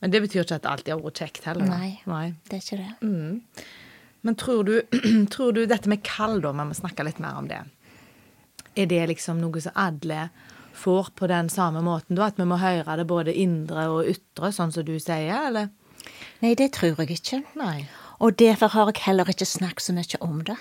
Men 0.00 0.12
det 0.12 0.22
betyr 0.22 0.44
ikke 0.44 0.60
at 0.60 0.68
alltid 0.70 0.94
har 0.94 1.02
vært 1.02 1.22
kjekt 1.24 1.48
heller? 1.48 1.66
Nei, 1.66 1.96
Nei, 2.06 2.28
det 2.46 2.60
er 2.60 2.62
ikke 2.62 2.78
det. 2.78 2.92
Mm. 3.02 3.66
Men 4.26 4.38
tror 4.38 4.62
du, 4.68 4.76
tror 5.34 5.56
du 5.56 5.64
dette 5.66 5.90
med 5.90 6.04
kall, 6.06 6.38
da, 6.44 6.54
vi 6.54 6.68
må 6.68 6.76
snakke 6.78 7.06
litt 7.06 7.18
mer 7.22 7.40
om 7.40 7.50
det. 7.50 7.64
Er 8.76 8.86
det 8.90 9.06
liksom 9.08 9.40
noe 9.40 9.60
som 9.64 9.72
alle 9.74 10.28
får 10.76 11.10
på 11.16 11.28
den 11.30 11.48
samme 11.48 11.80
måten, 11.82 12.16
da? 12.18 12.26
At 12.28 12.36
vi 12.38 12.44
må 12.44 12.58
høre 12.60 12.98
det 13.00 13.06
både 13.08 13.32
indre 13.32 13.86
og 13.88 14.08
ytre, 14.12 14.50
sånn 14.52 14.72
som 14.74 14.84
du 14.84 14.98
sier, 15.00 15.46
eller? 15.48 15.70
Nei, 16.42 16.54
det 16.54 16.72
tror 16.76 17.00
jeg 17.00 17.16
ikke. 17.16 17.40
Nei. 17.56 17.86
Og 18.20 18.36
derfor 18.40 18.68
har 18.72 18.90
jeg 18.92 19.02
heller 19.06 19.28
ikke 19.32 19.48
snakket 19.48 19.82
så 19.86 19.94
mye 19.96 20.20
om 20.20 20.42
det. 20.44 20.56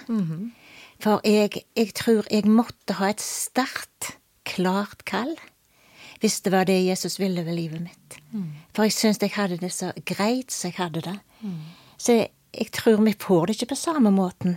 For 1.03 1.19
jeg, 1.27 1.65
jeg 1.75 1.91
tror 1.93 2.23
jeg 2.31 2.47
måtte 2.47 2.95
ha 3.01 3.09
et 3.11 3.21
sterkt, 3.23 4.15
klart 4.45 5.03
kall 5.09 5.35
hvis 6.21 6.39
det 6.45 6.51
var 6.53 6.63
det 6.65 6.77
Jesus 6.85 7.19
ville 7.19 7.43
ved 7.45 7.53
livet 7.57 7.81
mitt. 7.83 8.15
For 8.73 8.87
jeg 8.87 8.93
syns 8.95 9.19
jeg 9.21 9.33
hadde 9.35 9.57
det 9.61 9.71
så 9.75 9.91
greit 10.07 10.51
som 10.53 10.71
jeg 10.71 10.77
hadde 10.79 11.01
det. 11.01 11.15
Så 11.97 12.15
jeg, 12.15 12.29
jeg 12.55 12.71
tror 12.71 13.01
vi 13.03 13.13
får 13.19 13.45
det 13.45 13.55
ikke 13.57 13.73
på 13.73 13.77
samme 13.81 14.11
måten. 14.15 14.55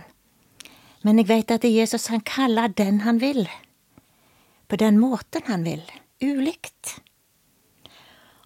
Men 1.03 1.21
jeg 1.21 1.29
vet 1.29 1.51
at 1.51 1.63
Jesus 1.63 2.09
han 2.11 2.21
kaller 2.27 2.67
den 2.67 3.01
han 3.05 3.21
vil. 3.21 3.47
På 4.67 4.75
den 4.75 4.99
måten 4.99 5.45
han 5.47 5.63
vil. 5.63 5.83
Ulikt. 6.21 6.99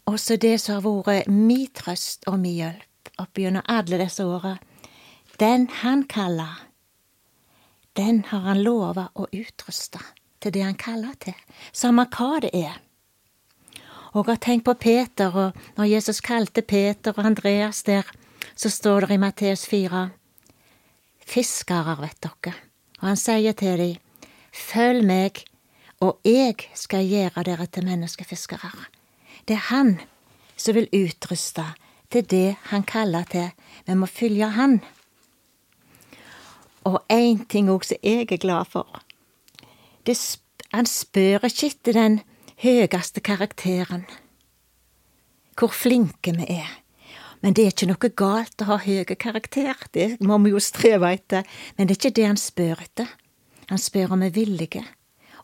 Også 0.05 0.37
det 0.37 0.59
som 0.61 0.81
har 0.83 1.03
vært 1.07 1.31
mi 1.31 1.65
trøst 1.73 2.27
og 2.27 2.37
mi 2.39 2.57
hjelp 2.59 3.09
opp 3.21 3.39
gjennom 3.39 3.65
alle 3.69 3.97
disse 4.01 4.25
åra. 4.25 4.57
Den 5.39 5.67
han 5.81 6.03
kaller, 6.09 6.59
den 7.97 8.23
har 8.29 8.45
han 8.47 8.61
lova 8.61 9.07
å 9.13 9.27
utruste 9.31 10.01
til 10.41 10.53
det 10.53 10.63
han 10.65 10.77
kaller 10.77 11.13
til, 11.21 11.37
samme 11.73 12.05
hva 12.13 12.39
det 12.43 12.51
er. 12.53 12.75
Og 14.13 14.29
har 14.29 14.37
tenkt 14.37 14.67
på 14.67 14.75
Peter, 14.77 15.33
og 15.33 15.77
når 15.77 15.89
Jesus 15.89 16.21
kalte 16.21 16.61
Peter 16.61 17.15
og 17.17 17.25
Andreas 17.25 17.81
der, 17.83 18.05
så 18.55 18.69
står 18.69 19.07
det 19.07 19.15
i 19.15 19.21
Matteus 19.21 19.65
4 19.65 20.09
Fiskere, 21.25 21.95
vet 22.01 22.19
dere, 22.23 22.53
og 22.99 23.07
han 23.07 23.19
sier 23.19 23.55
til 23.57 23.79
dem, 23.79 24.29
følg 24.53 25.05
meg, 25.07 25.43
og 26.03 26.19
jeg 26.27 26.55
skal 26.75 27.07
gjøre 27.07 27.45
dere 27.47 27.67
til 27.71 27.87
menneskefiskere. 27.87 28.71
Det 29.47 29.55
er 29.55 29.67
han 29.69 29.95
som 30.57 30.75
vil 30.75 30.89
utruste 30.93 31.65
til 32.11 32.27
det 32.29 32.55
han 32.69 32.83
kaller 32.83 33.23
til. 33.31 33.49
Vi 33.87 33.95
må 33.95 34.05
følge 34.05 34.49
han. 34.55 34.81
Og 36.83 36.99
én 37.11 37.45
ting 37.49 37.71
òg 37.71 37.87
som 37.87 37.97
jeg 38.03 38.27
er 38.31 38.37
glad 38.37 38.65
for. 38.69 39.01
Sp- 40.03 40.67
han 40.73 40.85
spør 40.85 41.45
ikke 41.47 41.69
etter 41.69 41.93
den 41.93 42.21
høyeste 42.63 43.21
karakteren. 43.21 44.05
Hvor 45.57 45.69
flinke 45.71 46.33
vi 46.35 46.47
er. 46.49 46.82
Men 47.43 47.55
det 47.55 47.65
er 47.65 47.73
ikke 47.73 47.89
noe 47.89 48.09
galt 48.15 48.63
å 48.63 48.69
ha 48.71 48.79
høy 48.79 49.03
karakter, 49.19 49.75
det 49.91 50.07
må 50.23 50.39
vi 50.45 50.53
jo 50.53 50.63
streve 50.63 51.11
etter. 51.11 51.43
Men 51.75 51.89
det 51.89 51.97
er 51.97 51.99
ikke 51.99 52.17
det 52.21 52.27
han 52.29 52.39
spør 52.39 52.83
etter. 52.85 53.09
Han 53.67 53.81
spør 53.81 54.15
om 54.15 54.23
vi 54.23 54.31
er 54.31 54.37
villige 54.37 54.83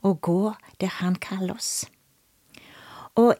å 0.07 0.15
gå 0.15 0.53
der 0.79 0.95
han 1.01 1.19
kaller 1.19 1.59
oss. 1.59 1.85
Og 3.19 3.35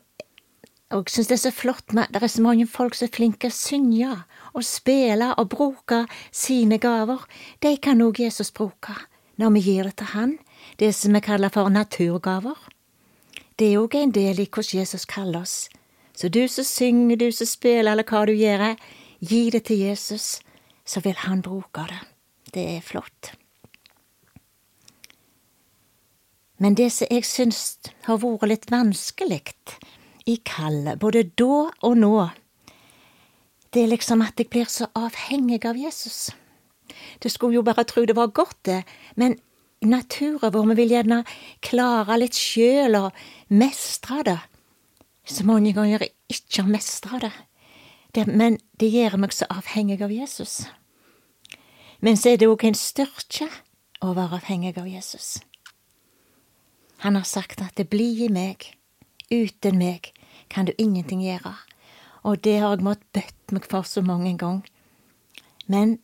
og 0.90 1.06
jeg 1.06 1.14
syns 1.14 1.28
det 1.30 1.36
er 1.36 1.42
så 1.44 1.52
flott 1.54 1.94
med 1.94 2.10
Det 2.10 2.24
er 2.24 2.32
så 2.34 2.42
mange 2.42 2.66
folk 2.66 2.96
som 2.98 3.06
er 3.06 3.14
flinke 3.14 3.52
å 3.52 3.54
synge 3.54 4.10
og 4.58 4.64
spille 4.66 5.28
og 5.38 5.52
bruke 5.52 6.00
sine 6.34 6.80
gaver. 6.82 7.22
De 7.62 7.76
kan 7.78 8.02
òg 8.02 8.18
Jesus 8.24 8.50
bruke 8.50 8.96
når 9.38 9.54
vi 9.54 9.62
gir 9.68 9.86
det 9.86 10.00
til 10.02 10.10
Han, 10.16 10.34
det 10.80 10.96
som 10.96 11.14
vi 11.14 11.22
kaller 11.22 11.54
for 11.54 11.70
naturgaver. 11.70 12.58
Det 13.60 13.70
er 13.70 13.78
òg 13.84 13.96
en 13.96 14.12
del 14.12 14.42
i 14.42 14.48
hvordan 14.50 14.82
Jesus 14.82 15.06
kaller 15.06 15.46
oss. 15.46 15.70
Så 16.20 16.28
du 16.28 16.48
som 16.52 16.66
synger, 16.68 17.16
du 17.16 17.32
som 17.32 17.48
spiller, 17.48 17.94
eller 17.94 18.04
hva 18.04 18.26
du 18.28 18.34
gjør, 18.36 18.74
gi 19.24 19.46
det 19.56 19.64
til 19.70 19.86
Jesus, 19.86 20.42
så 20.84 21.00
vil 21.06 21.16
Han 21.16 21.42
bruke 21.42 21.86
det. 21.88 22.00
Det 22.54 22.66
er 22.76 22.82
flott. 22.84 23.32
Men 26.60 26.76
det 26.76 26.90
som 26.92 27.08
jeg 27.08 27.24
syns 27.24 27.80
har 28.04 28.20
vært 28.20 28.50
litt 28.52 28.68
vanskelig 28.72 29.40
i 30.28 30.36
kallet, 30.44 31.00
både 31.00 31.24
da 31.40 31.70
og 31.88 31.96
nå, 31.96 32.28
det 33.72 33.84
er 33.86 33.94
liksom 33.94 34.26
at 34.26 34.36
jeg 34.36 34.50
blir 34.52 34.68
så 34.68 34.90
avhengig 34.98 35.64
av 35.70 35.78
Jesus. 35.80 36.32
Du 37.24 37.30
skulle 37.30 37.56
jo 37.56 37.64
bare 37.64 37.86
tro 37.88 38.04
det 38.04 38.18
var 38.18 38.34
godt, 38.36 38.60
det, 38.66 38.84
men 39.16 39.38
i 39.80 39.88
naturen 39.88 40.52
vår 40.52 40.74
vi 40.74 40.82
vil 40.82 40.96
gjerne 40.98 41.24
klare 41.64 42.20
litt 42.20 42.36
sjøl 42.36 42.98
og 43.00 43.14
mestre 43.56 44.24
det. 44.28 44.40
Så 45.30 45.46
mange 45.46 45.74
ganger 45.74 46.02
jeg 46.02 46.12
ikke 46.30 46.64
har 46.64 46.72
mestra 46.72 47.20
det. 47.22 47.32
det. 48.16 48.28
Men 48.28 48.58
det 48.80 48.90
gjør 48.90 49.18
meg 49.22 49.34
så 49.34 49.46
avhengig 49.50 50.02
av 50.02 50.12
Jesus. 50.12 50.64
Men 52.02 52.18
så 52.18 52.34
er 52.34 52.40
det 52.42 52.50
òg 52.50 52.66
en 52.66 52.78
styrke 52.78 53.50
å 54.02 54.16
være 54.18 54.40
avhengig 54.40 54.78
av 54.80 54.88
Jesus. 54.90 55.38
Han 57.04 57.16
har 57.16 57.28
sagt 57.28 57.62
at 57.62 57.78
det 57.78 57.90
blir 57.92 58.26
i 58.26 58.32
meg, 58.34 58.72
uten 59.32 59.78
meg 59.78 60.12
kan 60.50 60.66
du 60.66 60.74
ingenting 60.78 61.22
gjøre. 61.24 61.54
Og 62.24 62.42
det 62.44 62.58
har 62.60 62.74
jeg 62.74 62.84
måttet 62.84 63.14
bøtt 63.14 63.54
meg 63.54 63.68
for 63.70 63.88
så 63.88 64.02
mange 64.02 64.34
ganger. 64.38 64.66
Men 65.68 66.00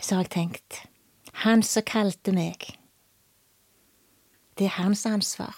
så 0.00 0.18
har 0.18 0.26
jeg 0.26 0.34
tenkt, 0.34 0.80
han 1.46 1.62
som 1.62 1.86
kalte 1.86 2.34
meg, 2.34 2.74
det 4.58 4.66
er 4.66 4.76
hans 4.82 5.06
ansvar. 5.06 5.54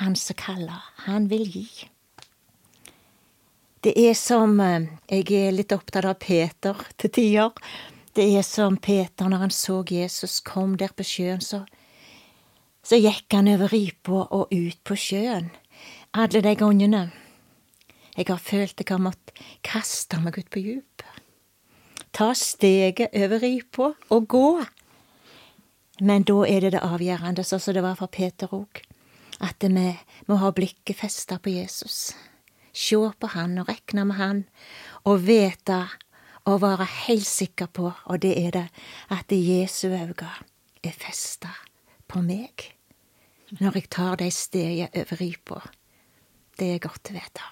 Han 0.00 0.16
som 0.16 0.36
kaller, 0.40 0.84
han 1.04 1.28
vil 1.28 1.44
gi. 1.44 1.66
Det 3.84 3.92
er 3.96 4.14
som 4.16 4.58
eh, 4.60 4.88
Jeg 5.08 5.28
er 5.36 5.52
litt 5.52 5.72
opptatt 5.72 6.08
av 6.08 6.16
Peter 6.20 6.76
til 6.96 7.12
tider. 7.12 7.52
Det 8.16 8.24
er 8.36 8.44
som 8.44 8.76
Peter 8.80 9.28
når 9.28 9.44
han 9.44 9.52
så 9.54 9.82
Jesus 9.88 10.40
kom 10.40 10.76
der 10.80 10.92
på 10.96 11.04
sjøen, 11.06 11.40
så, 11.40 11.62
så 12.82 12.96
gikk 12.96 13.32
han 13.36 13.48
over 13.52 13.72
ripa 13.72 14.24
og 14.24 14.52
ut 14.52 14.80
på 14.84 14.96
sjøen. 14.96 15.50
Alle 16.12 16.42
de 16.42 16.54
gangene. 16.58 17.10
Jeg 18.16 18.26
har 18.28 18.40
følt 18.42 18.80
jeg 18.80 18.90
har 18.90 19.00
måttet 19.00 19.36
kaste 19.62 20.18
meg 20.20 20.36
ut 20.40 20.50
på 20.50 20.64
djupet. 20.64 21.20
Ta 22.12 22.32
steget 22.34 23.14
over 23.14 23.38
ripa 23.40 23.92
og 24.10 24.28
gå. 24.28 24.48
Men 26.00 26.24
da 26.24 26.40
er 26.48 26.64
det 26.64 26.72
det 26.74 26.82
avgjørende, 26.84 27.44
sånn 27.44 27.60
som 27.60 27.76
det 27.76 27.84
var 27.84 28.00
for 28.00 28.08
Peter 28.08 28.48
òg, 28.56 28.80
at 29.40 29.64
vi 29.64 29.88
må 30.28 30.36
ha 30.40 30.50
blikket 30.52 31.00
festa 31.00 31.38
på 31.38 31.54
Jesus. 31.54 32.12
Sjå 32.72 33.12
på 33.18 33.32
han 33.34 33.58
og 33.58 33.68
rekne 33.68 34.04
med 34.06 34.20
han, 34.20 34.44
og 35.04 35.24
vite 35.26 35.82
og 36.48 36.62
være 36.62 36.86
helt 37.06 37.26
sikker 37.26 37.66
på, 37.66 37.90
og 38.04 38.20
det 38.22 38.34
er 38.38 38.50
det, 38.50 38.66
at 39.10 39.32
Jesu 39.32 39.88
øyne 39.88 40.30
er 40.82 40.94
festa 40.96 41.52
på 42.08 42.22
meg 42.24 42.70
når 43.58 43.74
jeg 43.80 43.90
tar 43.90 44.16
de 44.20 44.30
stedene 44.30 44.88
over 44.94 45.20
ripa. 45.20 45.60
Det 46.58 46.74
er 46.74 46.82
godt 46.82 47.10
å 47.10 47.16
vite. 47.16 47.46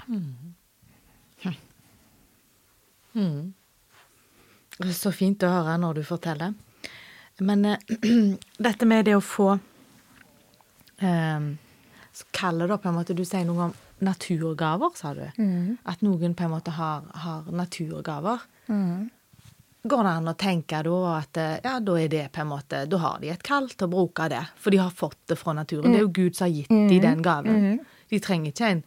Det 4.79 4.87
er 4.87 4.95
så 4.95 5.11
fint 5.11 5.43
å 5.43 5.51
høre 5.51 5.75
når 5.83 5.99
du 5.99 6.03
forteller. 6.07 6.55
Men 7.43 7.65
eh, 7.67 7.79
dette 8.67 8.87
med 8.87 9.09
det 9.09 9.17
å 9.19 9.25
få 9.25 9.49
eh, 11.03 11.49
Så 12.19 12.27
kaller 12.35 12.67
det 12.67 12.81
på 12.83 12.91
en 12.91 12.97
måte 12.99 13.15
Du 13.15 13.23
sier 13.27 13.45
noe 13.47 13.69
om 13.69 13.75
naturgaver, 14.03 14.91
sa 14.99 15.13
du. 15.15 15.23
At 15.87 16.03
noen 16.07 16.35
på 16.39 16.47
en 16.47 16.53
måte 16.57 16.75
har, 16.75 17.07
har 17.25 17.47
naturgaver. 17.55 18.43
Går 19.89 20.03
det 20.05 20.13
an 20.13 20.29
å 20.29 20.35
tenke 20.39 20.81
da 20.85 20.97
at 21.15 21.39
eh, 21.39 21.59
ja, 21.65 21.77
da 21.81 21.95
er 21.97 22.09
det 22.11 22.25
på 22.35 22.43
en 22.43 22.49
måte 22.51 22.81
Da 22.91 22.99
har 22.99 23.21
de 23.23 23.31
et 23.31 23.43
kall 23.47 23.69
til 23.71 23.87
å 23.87 23.91
bruke 23.93 24.27
det, 24.29 24.41
for 24.59 24.75
de 24.75 24.81
har 24.83 24.91
fått 24.91 25.21
det 25.31 25.37
fra 25.39 25.55
naturen. 25.57 25.95
Det 25.95 26.01
er 26.01 26.05
jo 26.05 26.11
Gud 26.17 26.35
som 26.37 26.49
har 26.49 26.57
gitt 26.57 26.73
dem 26.73 26.99
den 27.05 27.23
gaven. 27.25 27.79
De 28.11 28.19
trenger 28.25 28.53
ikke 28.53 28.73
en 28.75 28.83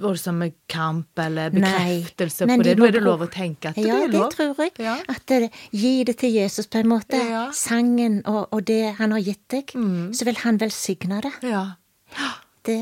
voldsom 0.00 0.42
kamp 0.68 1.18
eller 1.18 1.50
bekreftelse 1.52 2.48
på 2.48 2.62
det. 2.64 2.74
Da 2.76 2.88
er 2.88 2.96
det 2.96 3.02
lov 3.04 3.24
å 3.24 3.28
tenke 3.32 3.70
at 3.70 3.78
ja, 3.80 3.84
det 3.84 4.08
er 4.08 4.12
lov. 4.12 4.20
Ja, 4.20 4.28
det 4.28 4.36
tror 4.36 4.62
jeg. 4.64 4.72
Ja. 4.84 4.96
At 5.08 5.24
det, 5.30 5.50
Gi 5.72 5.92
det 6.04 6.16
til 6.20 6.34
Jesus, 6.36 6.68
på 6.68 6.82
en 6.82 6.90
måte. 6.90 7.20
Ja. 7.30 7.46
Sangen 7.56 8.20
og, 8.26 8.48
og 8.52 8.64
det 8.68 8.96
han 8.98 9.14
har 9.16 9.22
gitt 9.24 9.44
deg. 9.54 9.76
Så 10.16 10.28
vil 10.28 10.40
han 10.44 10.60
velsigne 10.60 11.20
det. 11.24 11.32
Ja. 11.48 11.64
Det 12.64 12.78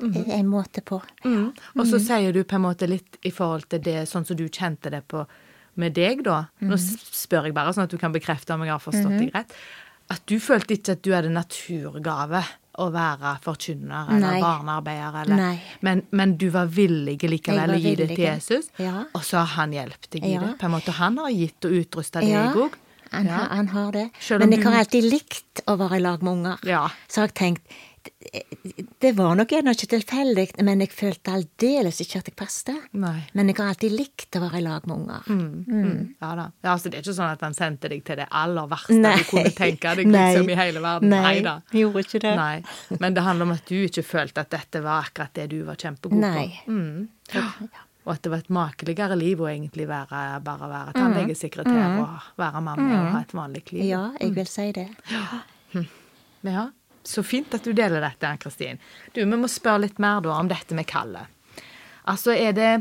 er 0.00 0.38
en 0.38 0.48
måte 0.48 0.80
på. 0.86 1.00
Mm. 1.26 1.50
Og 1.76 1.86
så 1.88 1.98
sier 2.00 2.32
du 2.32 2.42
på 2.48 2.56
en 2.56 2.64
måte 2.64 2.86
litt 2.88 3.18
i 3.28 3.32
forhold 3.34 3.66
til 3.68 3.82
det 3.84 4.06
sånn 4.08 4.24
som 4.24 4.36
du 4.38 4.46
kjente 4.48 4.90
det 4.92 5.02
på 5.10 5.26
med 5.80 5.94
deg, 5.96 6.22
da. 6.26 6.46
Nå 6.66 6.76
spør 6.80 7.46
jeg 7.48 7.54
bare, 7.56 7.72
sånn 7.76 7.84
at 7.86 7.92
du 7.92 7.98
kan 8.00 8.12
bekrefte 8.12 8.54
om 8.56 8.64
jeg 8.66 8.72
har 8.72 8.82
forstått 8.82 9.18
deg 9.20 9.30
rett. 9.36 9.52
At 10.10 10.24
du 10.26 10.40
følte 10.42 10.74
ikke 10.74 10.96
at 10.96 11.02
du 11.06 11.12
hadde 11.14 11.30
naturgave 11.30 12.40
å 12.80 12.86
være 12.94 13.34
forkynner 13.44 14.08
eller 14.14 14.24
Nei. 14.34 14.40
barnearbeider, 14.42 15.18
eller. 15.26 15.60
Men, 15.86 16.02
men 16.16 16.34
du 16.40 16.48
var 16.54 16.66
villig 16.72 17.18
likevel 17.28 17.74
å 17.76 17.78
gi 17.80 17.94
det 17.98 18.08
til. 18.14 18.24
Jesus, 18.24 18.70
Ja. 18.80 19.04
og 19.14 19.22
så 19.26 19.42
har 19.42 19.50
han 19.58 19.72
hjulpet 19.76 20.10
deg 20.16 20.24
i 20.24 20.32
Ja. 20.34 20.40
det. 20.40 20.58
På 20.58 20.66
en 20.66 20.74
måte 20.78 20.92
Han 20.96 21.18
har 21.18 21.30
gitt 21.30 21.64
og 21.68 21.72
utrusta 21.76 22.22
Ja, 22.24 22.46
deg 22.48 22.56
òg. 22.56 22.72
han, 23.12 23.26
Ja. 23.26 23.38
han 23.52 23.68
har 23.68 23.92
det. 23.92 24.10
Men 24.38 24.50
jeg 24.52 24.64
har 24.64 24.72
alltid 24.80 25.04
likt 25.12 25.60
å 25.66 25.76
være 25.78 25.96
i 25.96 26.00
lag 26.00 26.22
med 26.22 26.32
unger. 26.32 26.58
Ja. 26.64 26.88
Så 27.08 27.20
har 27.20 27.28
jeg 27.28 27.34
tenkt 27.34 27.62
Det 29.00 29.12
var 29.12 29.34
nok 29.36 29.52
ennå 29.52 29.72
ikke 29.74 29.88
tilfeldig, 29.94 30.44
men 30.64 30.82
jeg 30.84 30.92
følte 30.94 31.32
aldeles 31.34 32.00
ikke 32.04 32.20
at 32.20 32.30
jeg 32.30 32.36
passet. 32.38 32.86
Men 32.92 33.50
jeg 33.50 33.56
har 33.58 33.72
alltid 33.72 33.94
likt 33.96 34.38
å 34.38 34.42
være 34.44 34.60
i 34.60 34.64
lag 34.64 34.86
med 34.88 34.94
unger. 34.96 35.28
Mm. 35.28 36.14
Ja 36.20 36.30
da. 36.38 36.46
Ja, 36.62 36.74
altså, 36.74 36.90
det 36.92 37.00
er 37.00 37.04
ikke 37.04 37.16
sånn 37.18 37.34
at 37.34 37.44
han 37.44 37.56
sendte 37.56 37.90
deg 37.92 38.04
til 38.06 38.20
det 38.20 38.28
aller 38.42 38.70
verste 38.70 38.96
Nei. 39.00 39.14
du 39.20 39.28
kunne 39.28 39.52
tenke 39.56 39.94
deg 40.00 40.10
liksom, 40.12 40.48
i 40.52 40.58
hele 40.60 40.84
verden. 40.84 41.12
Nei, 41.12 41.34
da. 41.44 41.58
gjorde 41.76 42.06
ikke 42.06 42.22
det. 42.24 42.34
Nei. 42.40 42.96
Men 43.02 43.16
det 43.16 43.26
handler 43.26 43.50
om 43.50 43.54
at 43.56 43.68
du 43.68 43.76
ikke 43.82 44.06
følte 44.06 44.44
at 44.44 44.52
dette 44.56 44.84
var 44.84 45.06
akkurat 45.08 45.36
det 45.36 45.46
du 45.52 45.60
var 45.68 45.80
kjempegod 45.80 46.20
Nei. 46.24 46.48
på. 46.64 46.76
Mm. 46.76 47.08
Og 48.06 48.14
at 48.14 48.24
det 48.24 48.32
var 48.32 48.40
et 48.42 48.52
makeligere 48.54 49.16
liv 49.20 49.40
å 49.44 49.48
egentlig 49.50 49.86
være, 49.90 50.24
bare 50.44 50.68
være 50.70 50.96
tannlegesekretær 50.96 51.98
og 52.00 52.30
være 52.40 52.62
mamma 52.64 52.90
og 52.96 53.14
ha 53.16 53.24
et 53.26 53.34
vanlig 53.36 53.64
liv. 53.74 53.84
Ja, 53.90 54.04
jeg 54.20 54.36
vil 54.38 54.48
si 54.48 54.70
det. 54.76 54.88
Ja, 56.48 56.70
så 57.02 57.22
fint 57.22 57.54
at 57.54 57.64
du 57.64 57.72
deler 57.72 58.02
dette, 58.04 58.28
Ann-Kristin. 58.28 58.80
Du, 59.14 59.22
vi 59.22 59.36
må 59.36 59.48
spørre 59.48 59.86
litt 59.86 60.00
mer 60.02 60.20
da 60.24 60.36
om 60.36 60.50
dette 60.50 60.76
med 60.76 60.88
kallet. 60.90 61.30
Altså, 62.10 62.34
er 62.34 62.52
det, 62.56 62.72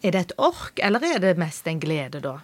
er 0.00 0.14
det 0.14 0.20
et 0.20 0.36
ork, 0.38 0.78
eller 0.82 1.04
er 1.04 1.20
det 1.22 1.36
mest 1.40 1.68
en 1.68 1.82
glede, 1.82 2.22
da? 2.24 2.38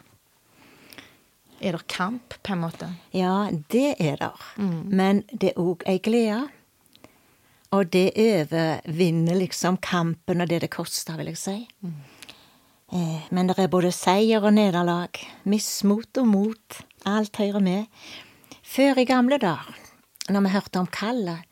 Er 1.61 1.79
det 1.79 1.87
kamp, 1.89 2.37
på 2.43 2.53
en 2.53 2.61
måte? 2.67 2.91
Ja, 3.17 3.49
det 3.73 3.97
er 4.03 4.19
der. 4.21 4.43
Men 4.61 5.25
det 5.33 5.55
er 5.55 5.63
òg 5.63 5.87
ei 5.89 5.99
glede. 6.05 6.43
Og 7.75 7.89
det 7.93 8.13
overvinner 8.21 9.41
liksom 9.41 9.81
kampen 9.83 10.41
og 10.45 10.51
det 10.51 10.61
det 10.63 10.71
koster, 10.73 11.17
vil 11.19 11.33
jeg 11.33 11.41
si. 11.41 11.57
Eh, 12.93 13.25
men 13.35 13.49
det 13.49 13.59
er 13.59 13.73
både 13.73 13.91
seier 13.93 14.45
og 14.45 14.55
nederlag. 14.55 15.19
Mismot 15.45 16.21
og 16.21 16.29
mot. 16.31 16.79
Alt 17.07 17.41
hører 17.41 17.65
med. 17.65 17.87
Før 18.63 19.01
i 19.01 19.09
gamle 19.09 19.39
dager, 19.43 19.86
når 20.31 20.43
vi 20.47 20.55
hørte 20.57 20.81
om 20.83 20.87
kallet, 20.87 21.45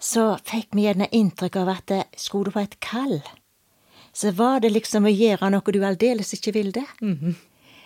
så 0.00 0.38
fikk 0.48 0.72
vi 0.72 0.86
gjerne 0.86 1.10
inntrykk 1.12 1.56
av 1.60 1.68
at 1.74 1.86
det, 1.92 2.02
skulle 2.16 2.48
du 2.48 2.54
på 2.56 2.62
et 2.64 2.78
kall, 2.80 3.18
så 4.16 4.32
var 4.32 4.60
det 4.64 4.72
liksom 4.72 5.04
å 5.06 5.12
gjøre 5.12 5.50
noe 5.52 5.72
du 5.72 5.80
aldeles 5.84 6.32
ikke 6.34 6.54
ville. 6.56 6.84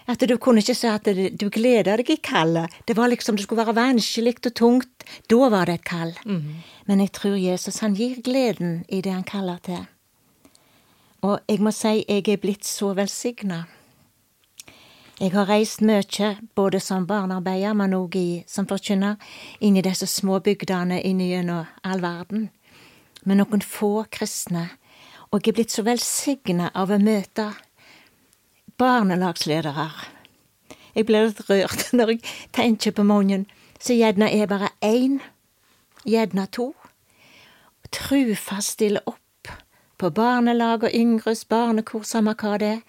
At 0.07 0.21
du 0.21 0.37
kunne 0.37 0.61
ikke 0.61 0.75
si 0.77 0.87
at 0.87 1.07
du 1.09 1.47
gleda 1.51 1.97
deg 1.97 2.11
i 2.13 2.17
kallet. 2.21 2.69
Det 2.87 2.95
var 2.97 3.09
liksom, 3.09 3.37
det 3.37 3.47
skulle 3.47 3.65
være 3.65 3.77
vanskelig 3.77 4.35
og 4.47 4.55
tungt. 4.55 5.05
Da 5.33 5.49
var 5.49 5.67
det 5.67 5.75
et 5.81 5.85
kall. 5.89 6.13
Men 6.87 7.01
jeg 7.01 7.13
tror 7.17 7.37
Jesus 7.41 7.81
han 7.81 7.95
gir 7.97 8.21
gleden 8.23 8.85
i 8.89 9.01
det 9.01 9.13
han 9.13 9.25
kaller 9.25 9.59
til. 9.65 9.87
Og 11.25 11.41
jeg 11.49 11.61
må 11.65 11.73
si 11.73 12.05
jeg 12.05 12.29
er 12.29 12.37
blitt 12.37 12.65
så 12.69 12.93
velsigna. 12.95 13.65
Jeg 15.15 15.31
har 15.31 15.47
reist 15.47 15.79
mye, 15.79 16.29
både 16.59 16.81
som 16.83 17.05
barnearbeider, 17.07 17.75
men 17.79 17.93
òg 17.95 18.17
som 18.51 18.67
forkynner, 18.67 19.15
inn 19.63 19.77
i 19.79 19.83
disse 19.87 20.09
små 20.11 20.41
bygdene 20.43 20.97
gjennom 20.99 21.69
all 21.87 22.03
verden. 22.03 22.49
Med 23.23 23.39
noen 23.39 23.63
få 23.63 24.09
kristne. 24.11 24.73
Og 25.31 25.39
jeg 25.39 25.53
er 25.53 25.57
blitt 25.61 25.71
så 25.71 25.85
velsigna 25.87 26.73
av 26.75 26.91
å 26.91 26.99
møte 26.99 27.53
barnelagsledere. 28.77 29.87
Jeg 30.99 31.07
blir 31.07 31.29
litt 31.29 31.45
rørt 31.47 31.87
når 31.97 32.17
jeg 32.17 32.35
tenker 32.51 32.97
på 32.99 33.07
mange 33.07 33.45
som 33.79 33.95
gjerne 33.95 34.33
er 34.35 34.51
bare 34.51 34.73
én, 34.83 35.21
gjerne 36.03 36.49
to. 36.51 36.73
Trufast 37.95 38.81
stiller 38.81 39.07
opp 39.07 39.55
på 39.95 40.11
barnelag 40.11 40.91
og 40.91 40.99
yngres 40.99 41.47
barnekor, 41.47 42.03
samme 42.03 42.35
hva 42.35 42.59
det 42.59 42.75
er. 42.81 42.85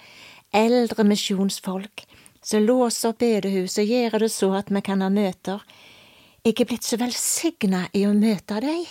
Eldre 0.55 1.03
misjonsfolk 1.03 2.07
som 2.45 2.61
låser 2.61 3.09
opp 3.09 3.23
bedehuset 3.23 3.81
og 3.83 3.91
gjør 3.91 4.19
det 4.21 4.31
så 4.33 4.51
at 4.59 4.69
vi 4.69 4.81
kan 4.85 5.01
ha 5.01 5.09
møter. 5.09 5.63
Jeg 6.45 6.59
er 6.61 6.69
blitt 6.69 6.85
så 6.85 6.99
velsigna 7.01 7.87
i 7.97 8.03
å 8.05 8.13
møte 8.13 8.59
deg. 8.61 8.85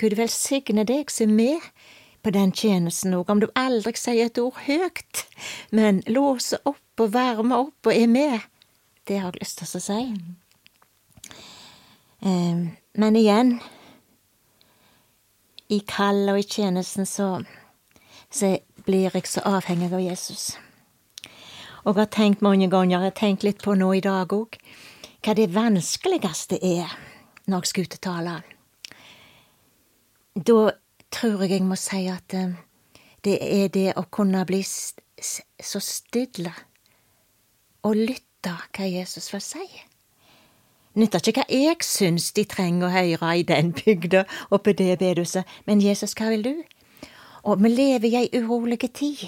Gud 0.00 0.16
velsigne 0.16 0.86
deg 0.88 1.10
som 1.12 1.28
er 1.28 1.36
med 1.36 1.70
på 2.24 2.32
den 2.34 2.52
tjenesten 2.56 3.14
òg, 3.14 3.28
om 3.30 3.42
du 3.42 3.48
aldri 3.58 3.92
sier 3.98 4.30
et 4.30 4.38
ord 4.40 4.56
høyt, 4.66 5.24
men 5.70 6.00
låser 6.08 6.62
opp 6.66 7.02
og 7.02 7.12
varmer 7.14 7.68
opp 7.68 7.90
og 7.90 7.94
er 7.94 8.08
med. 8.10 8.40
Det 9.06 9.20
har 9.20 9.32
jeg 9.32 9.42
lyst 9.42 9.60
til 9.60 9.78
å 9.78 9.82
si. 9.84 10.00
Eh, 12.24 12.68
Men 12.98 13.16
igjen, 13.16 13.60
i 15.68 15.78
kallet 15.86 16.32
og 16.32 16.40
i 16.40 16.48
tjenesten 16.48 17.06
så, 17.06 17.44
så 18.30 18.56
blir 18.86 19.06
jeg 19.14 19.28
så 19.30 19.44
avhengig 19.46 19.92
av 19.92 20.02
Jesus. 20.02 20.56
Og 21.88 21.96
har 21.96 22.10
tenkt 22.12 22.42
mange 22.44 22.68
ganger, 22.68 22.98
jeg 22.98 23.06
har 23.06 23.16
tenkt 23.16 23.44
litt 23.46 23.62
på 23.64 23.72
nå 23.78 23.94
i 23.96 24.04
dag 24.04 24.28
òg, 24.36 24.58
hva 25.24 25.34
det 25.34 25.48
vanskeligste 25.54 26.58
er 26.60 26.92
når 27.48 27.64
jeg 27.64 27.70
skal 27.70 27.86
ut 27.86 27.96
og 27.96 28.02
tale. 28.04 28.34
Da 30.36 30.58
tror 31.08 31.42
jeg 31.46 31.54
jeg 31.54 31.64
må 31.64 31.78
si 31.80 32.02
at 32.12 32.36
eh, 32.36 32.52
det 33.24 33.38
er 33.40 33.72
det 33.72 33.86
å 33.96 34.04
kunne 34.12 34.44
bli 34.46 34.60
så 34.68 35.80
stille 35.80 36.52
og 37.88 37.96
lytte 37.96 38.52
hva 38.76 38.84
Jesus 38.84 39.32
vil 39.32 39.42
si. 39.42 39.66
Nytter 40.98 41.24
ikke 41.24 41.46
hva 41.48 41.56
jeg 41.56 41.88
syns 41.88 42.30
de 42.36 42.44
trenger 42.44 42.88
å 42.88 42.94
høre 42.98 43.34
i 43.40 43.48
den 43.48 43.72
bygda 43.72 44.26
og 44.50 44.60
på 44.66 44.76
det 44.76 44.98
bedehuset, 45.00 45.48
men 45.64 45.80
Jesus, 45.80 46.12
hva 46.18 46.34
vil 46.34 46.44
du? 46.44 46.54
Og 47.48 47.62
vi 47.64 47.72
lever 47.72 48.12
i 48.12 48.16
ei 48.26 48.42
urolig 48.42 48.82
tid. 48.92 49.24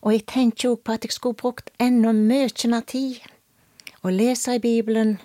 Og 0.00 0.14
jeg 0.14 0.26
tenker 0.30 0.72
òg 0.72 0.84
på 0.84 0.94
at 0.96 1.04
jeg 1.04 1.12
skulle 1.12 1.38
brukt 1.40 1.70
enda 1.80 2.12
mye 2.16 2.48
mer 2.72 2.84
tid 2.88 3.20
å 4.00 4.12
lese 4.12 4.56
i 4.56 4.62
Bibelen 4.62 5.18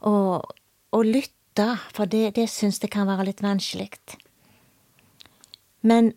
og, 0.00 0.52
og 0.92 1.04
lytte, 1.08 1.68
for 1.96 2.08
det, 2.08 2.34
det 2.36 2.48
syns 2.50 2.80
jeg 2.82 2.92
kan 2.92 3.08
være 3.08 3.30
litt 3.30 3.42
vanskelig. 3.44 3.88
Men 5.80 6.12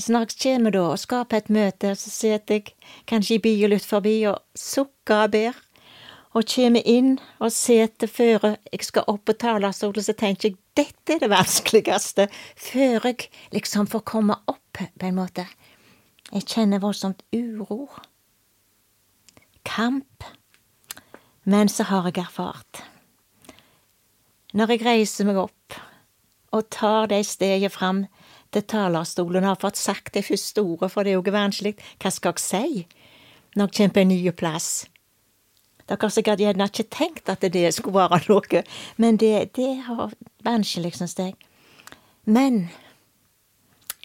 snart 0.00 0.34
kommer 0.42 0.74
da 0.74 0.86
og 0.92 1.02
skaper 1.02 1.42
et 1.42 1.52
møte, 1.52 1.94
så 1.98 2.10
sitter 2.10 2.60
jeg 2.60 2.74
kanskje 3.10 3.38
i 3.38 3.44
bilen 3.44 3.74
litt 3.74 3.86
forbi 3.86 4.20
og 4.30 4.42
sukker 4.58 5.26
og 5.26 5.34
ber, 5.34 5.58
og 6.34 6.48
kommer 6.50 6.82
inn 6.90 7.16
og 7.38 7.52
sitter 7.54 8.10
før 8.10 8.54
jeg 8.54 8.86
skal 8.86 9.06
opp 9.10 9.22
på 9.28 9.36
talerstolen, 9.38 10.02
så 10.02 10.14
tenker 10.18 10.50
jeg 10.50 10.58
dette 10.74 11.14
er 11.14 11.22
det 11.22 11.30
vanskeligste, 11.30 12.26
før 12.58 13.06
jeg 13.06 13.28
liksom 13.54 13.86
får 13.90 14.02
komme 14.10 14.38
opp, 14.50 14.60
på 14.74 15.06
en 15.06 15.18
måte. 15.20 15.46
Jeg 16.34 16.48
kjenner 16.50 16.82
voldsomt 16.82 17.22
uro. 17.30 17.86
Kamp. 19.64 20.24
Men 21.44 21.68
så 21.70 21.86
har 21.86 22.08
jeg 22.08 22.24
erfart. 22.24 22.82
Når 24.54 24.72
jeg 24.74 24.82
reiser 24.86 25.28
meg 25.28 25.38
opp 25.38 25.76
og 26.54 26.66
tar 26.74 27.06
det 27.10 27.20
steget 27.26 27.74
fram 27.74 28.04
til 28.54 28.66
talerstolen 28.70 29.44
og 29.44 29.52
har 29.52 29.62
fått 29.62 29.78
sagt 29.78 30.14
det 30.14 30.24
første 30.26 30.62
ordet, 30.62 30.90
for 30.90 31.06
det 31.06 31.14
er 31.14 31.18
jo 31.20 31.34
vanskelig, 31.34 31.74
hva 32.02 32.10
skal 32.14 32.34
jeg 32.34 32.42
si 32.42 32.84
når 33.54 33.70
jeg 33.70 33.76
kommer 33.78 33.94
på 33.94 34.02
en 34.02 34.10
ny 34.10 34.20
plass? 34.34 34.68
Dere 35.84 36.00
har 36.00 36.14
sikkert 36.14 36.42
gjerne 36.42 36.66
ikke 36.70 36.90
tenkt 36.90 37.28
at 37.30 37.44
det 37.44 37.66
skulle 37.76 38.06
være 38.08 38.22
noe, 38.30 38.62
men 38.96 39.18
det, 39.20 39.52
det 39.54 39.72
har 39.86 40.14
vanskelig, 40.46 40.94
syns 40.96 41.18
jeg. 41.18 41.34
Men 42.24 42.70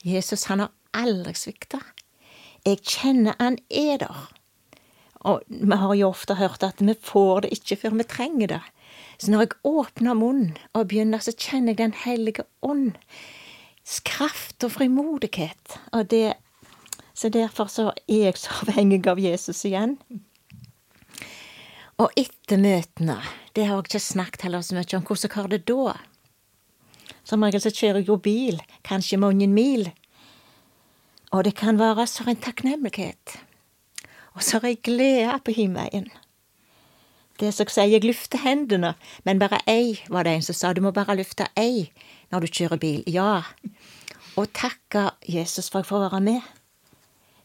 Jesus, 0.04 0.46
han 0.52 0.65
har 0.65 0.74
aldri 0.94 1.34
svikta. 1.38 1.80
Jeg 2.65 2.82
kjenner 2.84 3.38
han 3.39 3.58
er 3.69 4.02
der. 4.02 4.28
Og 5.28 5.43
vi 5.48 5.76
har 5.76 5.93
jo 6.00 6.10
ofte 6.10 6.38
hørt 6.39 6.63
at 6.63 6.80
vi 6.80 6.95
får 6.95 7.43
det 7.43 7.54
ikke 7.58 7.78
før 7.82 7.98
vi 8.00 8.08
trenger 8.08 8.54
det. 8.54 8.62
Så 9.19 9.32
når 9.32 9.43
jeg 9.43 9.58
åpner 9.67 10.15
munnen 10.15 10.58
og 10.74 10.88
begynner, 10.88 11.19
så 11.19 11.36
kjenner 11.36 11.74
jeg 11.74 11.78
Den 11.78 11.93
hellige 12.06 12.43
ånd. 12.62 12.95
Kraft 14.06 14.63
og 14.63 14.72
frimodighet. 14.72 15.80
Og 15.91 16.10
det, 16.10 16.34
så 17.13 17.30
derfor 17.30 17.67
så 17.67 17.91
er 18.08 18.30
jeg 18.30 18.38
så 18.38 18.62
avhengig 18.63 19.08
av 19.08 19.19
Jesus 19.19 19.65
igjen. 19.65 19.98
Og 22.00 22.13
etter 22.15 22.62
møtene, 22.62 23.17
det 23.56 23.65
har 23.67 23.76
jeg 23.76 23.89
ikke 23.89 24.00
snakket 24.00 24.45
heller 24.48 24.62
så 24.63 24.78
mye 24.78 24.95
om, 24.95 25.04
hvordan 25.04 25.36
har 25.36 25.50
det 25.52 25.65
da? 25.67 25.98
Som 27.28 27.43
regel 27.43 27.62
så 27.62 27.74
kjører 27.76 28.00
jeg 28.00 28.08
jo 28.08 28.15
bil, 28.24 28.62
kanskje 28.88 29.19
mange 29.19 29.50
mil. 29.52 29.89
Og 31.32 31.44
det 31.46 31.56
kan 31.56 31.80
være 31.80 32.08
så 32.08 32.26
en 32.28 32.42
takknemlighet. 32.42 33.38
Og 34.34 34.44
så 34.44 34.58
er 34.58 34.60
det 34.60 34.82
glede 34.84 35.39
på 35.46 35.52
himmelen. 35.52 36.10
Det 37.39 37.54
som 37.56 37.70
sier, 37.72 37.88
jeg 37.88 38.04
løfter 38.04 38.42
hendene, 38.44 38.94
men 39.24 39.39
bare 39.39 39.62
ei, 39.68 40.00
var 40.10 40.24
det 40.28 40.34
en 40.36 40.44
som 40.44 40.56
sa. 40.58 40.74
Du 40.74 40.82
må 40.84 40.92
bare 40.92 41.15
løfte 41.15 41.48
ei 41.58 41.88
når 42.32 42.44
du 42.44 42.48
kjører 42.48 42.82
bil. 42.82 43.04
Ja. 43.08 43.44
Og 44.36 44.50
takke 44.54 45.10
Jesus 45.24 45.70
for 45.70 45.80
at 45.80 45.86
jeg 45.86 45.92
får 45.94 46.10
være 46.10 46.22
med. 46.22 46.42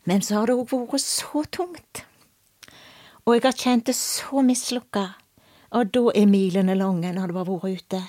Men 0.05 0.23
så 0.23 0.41
har 0.41 0.51
det 0.51 0.57
òg 0.59 0.73
vært 0.73 1.05
så 1.05 1.45
tungt. 1.53 2.05
Og 3.25 3.37
jeg 3.37 3.45
har 3.45 3.57
kjent 3.57 3.87
det 3.87 3.97
så 3.97 4.43
mislukka. 4.45 5.07
Og 5.75 5.95
da 5.95 6.11
er 6.15 6.27
milene 6.31 6.75
lange 6.75 7.13
når 7.15 7.31
du 7.31 7.39
har 7.39 7.49
vært 7.49 7.79
ute 7.79 8.03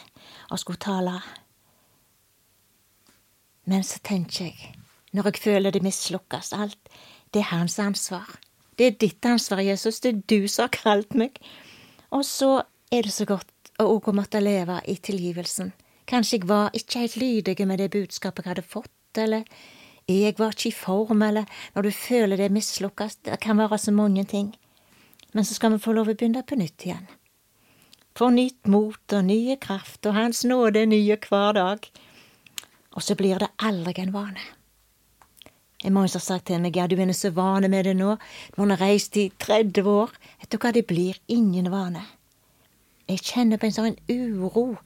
og 0.50 0.60
skulle 0.60 0.82
tale. 0.82 1.20
Men 3.66 3.84
så 3.84 4.02
tenker 4.04 4.50
jeg, 4.50 4.74
når 5.16 5.32
jeg 5.32 5.44
føler 5.46 5.72
det 5.72 5.84
mislukkes 5.86 6.54
alt, 6.54 6.92
det 7.34 7.42
er 7.42 7.52
hans 7.54 7.80
ansvar. 7.80 8.28
Det 8.76 8.88
er 8.88 8.98
ditt 9.00 9.26
ansvar, 9.26 9.64
Jesus. 9.64 10.02
Det 10.04 10.12
er 10.12 10.22
du 10.28 10.48
som 10.52 10.68
har 10.68 10.76
kalt 10.76 11.16
meg. 11.16 11.40
Og 12.12 12.26
så 12.28 12.66
er 12.92 13.08
det 13.08 13.14
så 13.16 13.28
godt 13.28 13.52
å 13.80 14.16
måtte 14.16 14.44
leve 14.44 14.82
i 14.88 14.98
tilgivelsen. 15.00 15.74
Kanskje 16.06 16.38
jeg 16.38 16.48
var 16.48 16.76
ikke 16.78 17.02
helt 17.02 17.18
lydig 17.18 17.68
med 17.68 17.82
det 17.82 17.90
budskapet 17.96 18.46
jeg 18.46 18.54
hadde 18.54 18.68
fått, 18.68 19.18
eller 19.18 19.44
jeg 20.08 20.36
var 20.38 20.54
ikke 20.54 20.70
i 20.70 20.76
form, 20.78 21.24
eller 21.26 21.50
når 21.74 21.88
du 21.88 21.92
føler 21.92 22.38
det 22.38 22.52
mislukkes. 22.54 23.18
Det 23.26 23.40
kan 23.42 23.58
være 23.58 23.80
så 23.82 23.92
mange 23.92 24.24
ting. 24.24 24.54
Men 25.34 25.46
så 25.46 25.58
skal 25.58 25.74
vi 25.74 25.82
få 25.82 25.96
lov 25.96 26.12
å 26.12 26.16
begynne 26.16 26.44
på 26.46 26.60
nytt 26.60 26.86
igjen. 26.86 27.08
Få 28.16 28.30
nytt 28.32 28.70
mot 28.72 29.16
og 29.18 29.26
nye 29.28 29.58
kraft, 29.60 30.06
og 30.06 30.16
Hans 30.16 30.46
nåde 30.48 30.86
er 30.86 30.92
nye 30.92 31.18
hver 31.20 31.58
dag. 31.58 31.90
Og 32.96 33.04
så 33.04 33.18
blir 33.20 33.42
det 33.42 33.52
aldri 33.60 34.06
en 34.06 34.14
vane. 34.14 34.46
Mange 35.94 36.10
som 36.10 36.20
har 36.20 36.26
sagt 36.26 36.48
til 36.50 36.62
meg 36.64 36.78
ja, 36.78 36.88
du 36.88 36.96
er 36.98 37.12
så 37.14 37.30
vane 37.36 37.70
med 37.70 37.86
det 37.86 37.96
nå, 37.98 38.16
du 38.56 38.62
har 38.62 38.82
reist 38.82 39.18
i 39.18 39.30
30 39.40 39.86
år. 39.86 40.14
Vet 40.42 40.52
du 40.52 40.58
hva, 40.58 40.72
det 40.74 40.88
blir 40.90 41.20
ingen 41.28 41.70
vane. 41.72 42.02
Jeg 43.08 43.22
kjenner 43.22 43.62
på 43.62 43.68
en 43.68 43.76
sånn 43.76 43.98
uro, 44.10 44.78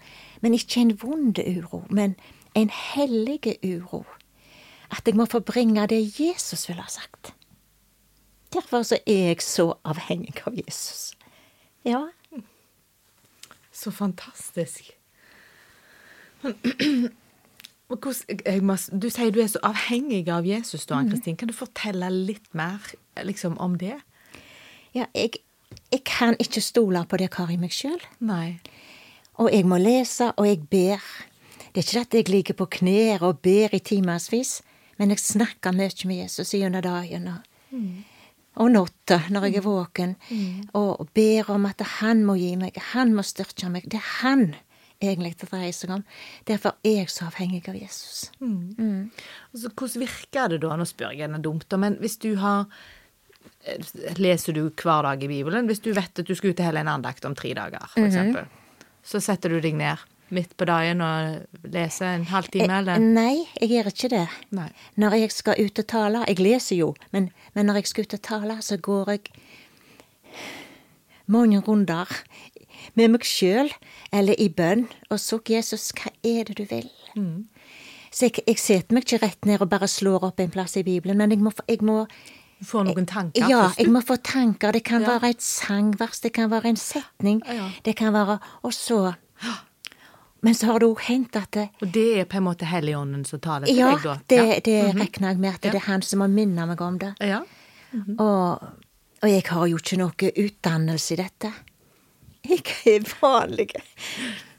men 0.44 0.56
ikke 0.58 0.82
en 0.82 0.96
vond 1.00 1.40
uro, 1.40 1.86
men 1.90 2.18
en 2.58 2.72
hellig 2.74 3.56
uro. 3.64 4.04
At 4.92 5.08
jeg 5.08 5.16
må 5.16 5.28
få 5.30 5.40
bringe 5.46 5.88
det 5.88 6.02
Jesus 6.20 6.68
ville 6.68 6.84
ha 6.84 6.92
sagt. 6.92 7.34
Derfor 8.54 8.84
så 8.84 8.98
er 9.06 9.30
jeg 9.30 9.44
så 9.46 9.74
avhengig 9.86 10.42
av 10.50 10.58
Jesus. 10.58 11.14
Ja. 11.86 12.08
Så 13.72 13.92
fantastisk. 13.92 14.92
Du 17.90 19.10
sier 19.10 19.32
du 19.34 19.40
er 19.42 19.50
så 19.50 19.62
avhengig 19.66 20.28
av 20.30 20.46
Jesus, 20.46 20.86
da, 20.86 21.00
Ann-Kristin. 21.00 21.38
Kan 21.40 21.50
du 21.50 21.56
fortelle 21.58 22.12
litt 22.14 22.46
mer 22.54 22.84
liksom, 23.26 23.58
om 23.58 23.80
det? 23.82 23.98
Ja, 24.94 25.08
jeg, 25.14 25.42
jeg 25.90 26.04
kan 26.06 26.38
ikke 26.42 26.62
stole 26.62 27.02
på 27.10 27.18
det 27.18 27.30
jeg 27.30 27.38
har 27.40 27.54
i 27.54 27.58
meg 27.62 27.74
sjøl. 27.74 27.98
Og 29.42 29.50
jeg 29.54 29.66
må 29.70 29.80
lese, 29.82 30.30
og 30.38 30.46
jeg 30.46 30.62
ber. 30.70 31.02
Det 31.74 31.82
er 31.82 31.88
ikke 31.88 32.06
at 32.06 32.18
jeg 32.20 32.30
ligger 32.30 32.60
på 32.60 32.70
knær 32.78 33.26
og 33.26 33.42
ber 33.46 33.74
i 33.74 33.82
timevis, 33.82 34.60
men 35.02 35.14
jeg 35.14 35.22
snakker 35.24 35.74
mye 35.74 36.10
med 36.10 36.24
Jesus 36.24 36.54
gjennom 36.54 36.84
dagen 36.84 37.28
og, 37.32 37.44
mm. 37.72 38.00
og 38.60 38.72
natta 38.74 39.22
når 39.30 39.46
jeg 39.48 39.62
er 39.62 39.66
våken, 39.66 40.16
mm. 40.30 40.72
og 40.78 41.10
ber 41.16 41.54
om 41.54 41.70
at 41.70 41.82
han 42.00 42.26
må 42.28 42.36
gi 42.42 42.56
meg, 42.60 42.78
han 42.94 43.14
må 43.16 43.24
styrke 43.26 43.70
meg. 43.72 43.86
Det 43.90 44.02
er 44.02 44.10
han 44.22 44.50
egentlig 45.02 45.34
det 45.40 45.50
dreier 45.50 45.76
seg 45.76 45.96
om. 45.96 46.06
Derfor 46.50 46.78
er 46.84 47.02
jeg 47.02 47.12
så 47.14 47.28
avhengig 47.30 47.64
av 47.72 47.78
Jesus. 47.80 48.30
Mm. 48.40 48.76
Mm. 48.78 49.04
Altså, 49.54 49.72
hvordan 49.74 50.06
virker 50.06 50.54
det 50.54 50.62
da, 50.66 50.76
nå 50.76 50.88
spør 50.88 51.16
jeg 51.16 51.28
henne 51.28 51.42
dumt, 51.44 51.68
men 51.80 51.98
hvis 52.04 52.20
du 52.22 52.34
har 52.42 52.68
eh, 53.64 54.16
Leser 54.20 54.56
du 54.56 54.66
hver 54.70 55.08
dag 55.08 55.24
i 55.24 55.32
Bibelen? 55.32 55.68
Hvis 55.72 55.84
du 55.86 55.92
vet 55.96 56.20
at 56.20 56.28
du 56.28 56.36
skal 56.36 56.54
ut 56.54 56.60
til 56.60 56.68
hele 56.68 56.84
en 56.84 56.94
andakt 56.98 57.28
om 57.28 57.36
tre 57.36 57.54
dager, 57.54 57.86
for 57.94 58.00
mm 58.02 58.36
-hmm. 58.36 58.48
så 59.04 59.20
setter 59.20 59.50
du 59.50 59.60
deg 59.60 59.76
ned 59.76 59.98
midt 60.30 60.58
på 60.58 60.66
dagen 60.66 61.02
og 61.02 61.40
leser 61.64 62.06
en 62.06 62.26
halvtime, 62.26 62.80
eller? 62.80 62.94
Eh, 62.94 63.00
nei, 63.00 63.48
jeg 63.62 63.70
gjør 63.70 63.88
ikke 63.88 64.10
det. 64.10 64.28
Nei. 64.52 64.70
Når 64.96 65.14
jeg 65.14 65.32
skal 65.32 65.66
ut 65.66 65.80
og 65.80 65.88
tale 65.88 66.26
Jeg 66.28 66.40
leser 66.40 66.76
jo, 66.76 66.96
men, 67.12 67.32
men 67.54 67.66
når 67.66 67.82
jeg 67.82 67.88
skal 67.88 68.04
ut 68.04 68.14
og 68.14 68.22
tale, 68.22 68.62
så 68.62 68.78
går 68.78 69.10
jeg 69.10 69.20
mange 71.26 71.60
runder 71.60 72.06
med 72.94 73.14
meg 73.16 73.28
sjøl 73.28 73.72
eller 74.12 74.36
i 74.40 74.50
bønn 74.50 74.88
og 75.10 75.20
sukk 75.20 75.50
Jesus, 75.50 75.92
hva 75.98 76.12
er 76.24 76.44
det 76.50 76.58
du 76.58 76.66
vil? 76.70 76.90
Mm. 77.16 77.48
Så 78.12 78.26
jeg, 78.26 78.42
jeg, 78.48 78.58
setter 78.58 78.96
meg 78.96 79.06
ikke 79.06 79.22
rett 79.26 79.46
ned 79.46 79.62
og 79.62 79.70
bare 79.70 79.88
slår 79.90 80.26
opp 80.32 80.42
en 80.42 80.52
plass 80.54 80.78
i 80.80 80.84
Bibelen, 80.84 81.18
men 81.20 81.32
jeg 81.34 81.42
må, 81.46 81.54
jeg 81.70 81.86
må 81.86 82.04
Få 82.60 82.82
noen 82.84 83.06
tanker? 83.08 83.46
Ja, 83.48 83.70
jeg 83.80 83.88
må 83.88 84.02
få 84.04 84.18
tanker. 84.20 84.74
Det 84.76 84.82
kan 84.84 85.06
ja. 85.06 85.14
være 85.14 85.30
et 85.32 85.44
sangvers, 85.44 86.20
det 86.20 86.34
kan 86.36 86.50
være 86.52 86.74
en 86.74 86.80
setning, 86.80 87.40
ja. 87.48 87.70
det 87.86 87.96
kan 87.96 88.12
være 88.14 88.40
Og 88.68 88.74
så 88.74 89.14
Men 90.42 90.56
så 90.56 90.66
har 90.68 90.80
det 90.80 90.88
òg 90.88 91.00
hendt 91.08 91.36
at 91.36 91.52
det, 91.56 91.70
Og 91.82 91.94
det 91.94 92.20
er 92.20 92.28
på 92.28 92.38
en 92.40 92.44
måte 92.44 92.68
Helligånden 92.68 93.24
som 93.26 93.40
taler 93.40 93.68
til 93.68 93.80
ja, 93.80 93.94
deg, 93.94 94.04
da? 94.04 94.18
Det, 94.28 94.36
ja, 94.36 94.60
det 94.66 94.84
mm 94.84 94.92
-hmm. 94.92 95.00
regner 95.00 95.28
jeg 95.30 95.40
med 95.40 95.50
at 95.50 95.64
det 95.64 95.76
er 95.76 95.88
han 95.88 96.02
som 96.02 96.22
har 96.22 96.28
minnet 96.28 96.68
meg 96.68 96.82
om 96.82 97.00
det. 97.00 97.14
Ja. 97.20 97.40
Mm 97.92 98.04
-hmm. 98.04 98.20
og, 98.20 98.62
og 99.22 99.30
jeg 99.30 99.44
har 99.46 99.66
jo 99.68 99.76
ikke 99.76 99.98
noe 99.98 100.32
utdannelse 100.46 101.14
i 101.14 101.18
dette. 101.18 101.54
Jeg 102.48 102.62
er 102.88 103.10
vanlig 103.22 103.74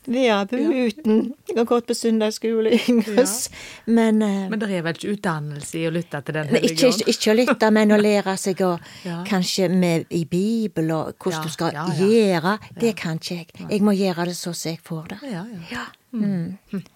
Vedbu 0.04 0.56
ja. 0.56 0.86
uten 0.86 1.34
Jeg 1.46 1.56
har 1.56 1.66
gått 1.68 1.86
på 1.86 1.94
søndagsskole 1.94 2.72
yngres, 2.88 3.34
ja. 3.50 3.56
men 3.92 4.22
uh, 4.22 4.46
Men 4.50 4.62
det 4.62 4.70
er 4.72 4.84
vel 4.86 4.96
ikke 4.96 5.14
utdannelse 5.14 5.78
i 5.78 5.84
å 5.88 5.92
lytte 5.94 6.22
til 6.24 6.38
den 6.38 6.48
religionen? 6.50 6.72
ikke, 6.72 6.88
ikke, 6.88 7.10
ikke, 7.14 7.32
å 7.32 7.36
lytte, 7.38 7.70
men 7.76 7.92
å 7.94 7.98
lære 8.00 8.36
seg 8.40 8.62
å 8.64 8.70
ja. 9.08 9.18
Kanskje 9.28 9.68
med 9.72 10.08
i 10.16 10.24
Bibelen 10.24 10.94
og 10.96 11.20
hvordan 11.20 11.44
du 11.44 11.52
skal 11.52 11.76
gjøre. 12.00 12.56
Det 12.80 12.94
kan 12.98 13.20
ikke 13.20 13.36
jeg. 13.42 13.50
Jeg 13.60 13.84
må 13.84 13.94
gjøre 13.96 14.30
det 14.30 14.38
så 14.38 14.54
som 14.56 14.72
jeg 14.72 14.80
får 14.86 15.12
det. 15.12 15.20
Ja, 15.70 15.84
mm. 16.16 16.24
Mm. 16.72 16.86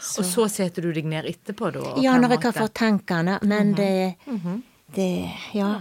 Så. 0.00 0.20
Og 0.20 0.26
så 0.28 0.46
setter 0.52 0.84
du 0.84 0.92
deg 0.92 1.06
ned 1.08 1.28
etterpå, 1.30 1.70
da? 1.72 1.94
Ja, 2.02 2.18
når 2.20 2.36
jeg 2.36 2.44
har 2.44 2.56
fått 2.58 2.74
tankene. 2.76 3.38
Men 3.42 3.72
mm 3.72 3.74
-hmm. 3.74 3.76
det, 3.76 4.14
mhm. 4.26 4.62
det 4.94 5.30
Ja. 5.54 5.80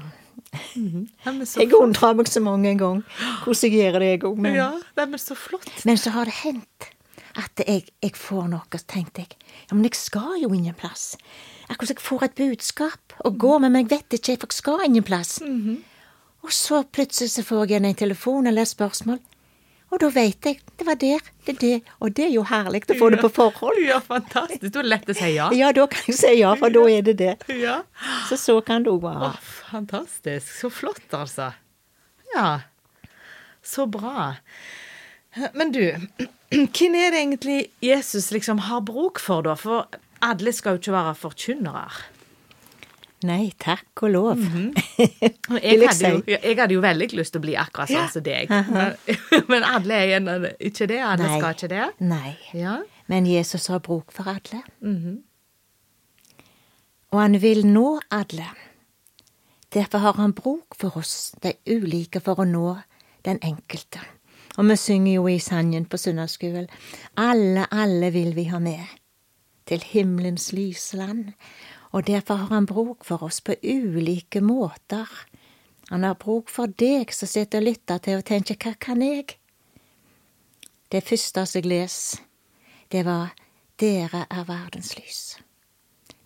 Mm 0.75 1.07
-hmm. 1.25 1.59
jeg 1.59 1.73
undrer 1.73 2.13
meg 2.13 2.27
så 2.27 2.39
mange 2.39 2.77
ganger 2.77 3.01
hvordan 3.43 3.63
jeg 3.63 3.71
gjør 3.71 3.99
det, 3.99 4.07
jeg 4.07 4.23
òg. 4.23 4.37
Men, 4.37 4.55
ja, 4.55 4.71
det 4.95 5.13
er 5.13 5.17
så 5.17 5.35
flott. 5.35 5.85
men 5.85 5.97
så 5.97 6.09
har 6.09 6.25
det 6.25 6.33
hendt 6.33 6.89
at 7.35 7.67
jeg, 7.67 7.83
jeg 8.01 8.15
får 8.15 8.47
noe, 8.47 8.61
så 8.75 8.85
tenkte 8.87 9.21
jeg 9.21 9.29
ja, 9.69 9.75
men 9.75 9.83
jeg 9.83 9.95
skal 9.95 10.41
jo 10.41 10.53
ingen 10.53 10.73
plass. 10.73 11.17
Akkurat 11.69 11.87
som 11.87 11.95
jeg 11.95 12.01
får 12.01 12.23
et 12.23 12.35
budskap 12.35 13.13
og 13.19 13.37
går 13.37 13.59
med, 13.59 13.69
men 13.69 13.85
jeg 13.85 13.89
vet 13.89 14.13
ikke, 14.13 14.37
for 14.39 14.47
jeg 14.47 14.53
skal 14.53 14.85
ingen 14.85 15.03
plass. 15.03 15.41
Mm 15.41 15.61
-hmm. 15.61 15.77
Og 16.41 16.53
så 16.53 16.83
plutselig 16.83 17.31
så 17.31 17.43
får 17.43 17.65
jeg 17.69 17.83
en 17.83 17.95
telefon 17.95 18.47
eller 18.47 18.61
et 18.61 18.67
spørsmål. 18.67 19.19
Og 19.89 19.97
da 20.03 20.09
veit 20.13 20.45
jeg 20.45 20.59
det 20.79 20.85
var 20.87 20.97
der, 21.01 21.23
det 21.45 21.53
er 21.55 21.59
det, 21.59 21.93
og 21.99 22.13
det 22.15 22.25
er 22.27 22.33
jo 22.33 22.43
herlig 22.47 22.83
å 22.85 22.95
få 22.99 23.09
det 23.11 23.19
på 23.23 23.31
forhånd. 23.33 23.79
Ja, 23.83 23.97
fantastisk. 24.03 24.61
Da 24.69 24.81
er 24.81 24.85
det 24.85 24.91
lett 24.93 25.09
å 25.09 25.15
si 25.17 25.31
ja. 25.33 25.47
Ja, 25.57 25.71
da 25.75 25.87
kan 25.91 26.05
jeg 26.07 26.17
si 26.19 26.33
ja, 26.39 26.53
for 26.59 26.73
da 26.73 26.83
er 26.93 27.07
det 27.07 27.15
det. 27.19 27.33
Ja. 27.57 27.79
Så 28.29 28.37
så 28.39 28.59
kan 28.65 28.85
det 28.85 28.93
òg 28.93 29.01
være. 29.07 29.31
Oh, 29.33 29.49
fantastisk. 29.71 30.51
Så 30.61 30.69
flott, 30.73 31.07
altså. 31.17 31.49
Ja. 32.35 32.51
Så 33.65 33.87
bra. 33.91 34.35
Men 35.57 35.73
du, 35.73 35.83
hvem 36.51 36.95
er 36.97 37.11
det 37.13 37.23
egentlig 37.23 37.59
Jesus 37.85 38.31
liksom 38.33 38.63
har 38.69 38.85
bruk 38.85 39.19
for, 39.21 39.43
da? 39.45 39.57
For 39.59 39.89
alle 40.25 40.53
skal 40.55 40.77
jo 40.77 40.83
ikke 40.83 40.95
være 40.95 41.17
forkynnere. 41.17 41.85
Nei, 43.27 43.51
takk 43.59 44.03
og 44.03 44.11
lov. 44.11 44.37
Mm 44.49 44.71
-hmm. 44.71 45.59
jeg, 45.63 45.87
hadde 45.87 46.09
jo, 46.09 46.21
jeg, 46.27 46.57
hadde 46.57 46.73
jo, 46.73 46.81
veldig 46.81 47.13
lyst 47.13 47.33
til 47.33 47.39
å 47.39 47.41
bli 47.41 47.55
akkurat 47.55 47.89
sånn 47.89 48.09
som 48.09 48.23
deg. 48.23 48.49
Men, 48.49 48.95
men, 49.51 49.63
alle 49.63 49.93
er 49.93 50.03
igjen, 50.03 50.45
ikke 50.59 50.87
det. 50.87 50.99
Alle 51.03 51.23
Nei. 51.23 51.39
skal 51.39 51.51
ikke 51.51 51.67
det. 51.67 51.89
Nei. 51.99 52.37
Ja. 52.53 52.77
Men 53.07 53.25
Jesus 53.25 53.67
har 53.67 53.79
bruk 53.79 54.11
for 54.11 54.27
alle. 54.27 54.61
Mm 54.81 54.97
-hmm. 54.97 55.17
Og 57.11 57.21
han 57.21 57.41
vil 57.41 57.65
nå 57.67 57.99
alle. 58.11 58.45
Derfor 59.73 59.97
har 59.97 60.13
han 60.13 60.33
bruk 60.33 60.75
for 60.75 60.97
oss, 60.97 61.35
de 61.43 61.53
ulike, 61.67 62.19
for 62.19 62.39
å 62.39 62.45
nå 62.45 62.77
den 63.25 63.39
enkelte. 63.41 63.99
Og 64.57 64.69
vi 64.69 64.75
synger 64.75 65.13
jo 65.13 65.27
i 65.27 65.39
sangen 65.39 65.85
på 65.85 65.97
søndagsskolen 65.97 66.67
Alle, 67.17 67.67
alle 67.71 68.09
vil 68.11 68.35
vi 68.35 68.43
ha 68.43 68.59
med. 68.59 68.85
Til 69.67 69.83
himmelens 69.85 70.53
lyse 70.53 70.97
land 70.97 71.33
og 71.91 72.07
derfor 72.07 72.35
har 72.35 72.53
han 72.53 72.65
bruk 72.69 73.05
for 73.05 73.23
oss 73.23 73.41
på 73.41 73.55
ulike 73.63 74.41
måter. 74.41 75.09
Han 75.89 76.03
har 76.03 76.13
bruk 76.13 76.49
for 76.49 76.67
deg 76.67 77.13
som 77.13 77.27
sitter 77.27 77.63
og 77.63 77.71
lytter 77.71 78.01
til 78.05 78.19
og 78.19 78.25
tenker 78.29 78.59
hva 78.61 78.75
kan 78.77 79.01
jeg? 79.01 79.39
Det 80.91 81.03
første 81.05 81.45
jeg 81.53 81.65
leser, 81.65 82.25
det 82.91 83.05
var 83.05 83.33
Dere 83.79 84.25
er 84.29 84.43
verdens 84.43 84.97
lys. 84.97 85.37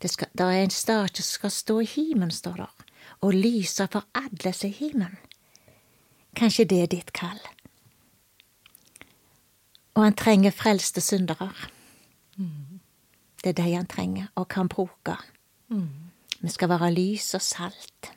Det, 0.02 0.10
skal, 0.10 0.28
det 0.34 0.45
er 0.45 0.63
en 0.63 0.71
stad 0.73 1.12
som 1.13 1.23
skal 1.23 1.52
stå 1.52 1.76
i 1.84 1.86
himmelen, 1.86 2.32
står 2.32 2.56
der, 2.63 2.86
og 3.21 3.36
lyse 3.38 3.86
for 3.91 4.08
alle 4.17 4.54
som 4.54 4.67
er 4.67 4.73
i 4.73 4.78
himmelen. 4.80 5.19
Kanskje 6.36 6.65
det 6.65 6.80
er 6.82 6.89
ditt 6.89 7.13
kall. 7.13 7.38
Og 9.93 10.02
han 10.04 10.17
trenger 10.17 10.52
frelste 10.52 11.02
syndere. 11.02 11.52
Mm. 12.36 12.82
Det 13.43 13.54
er 13.54 13.60
de 13.62 13.76
han 13.76 13.88
trenger 13.88 14.32
og 14.36 14.47
kan 14.49 14.67
bruke. 14.67 15.19
Mm. 15.74 15.90
Vi 16.44 16.52
skal 16.52 16.70
være 16.70 16.92
lys 16.94 17.34
og 17.38 17.42
salt. 17.42 18.12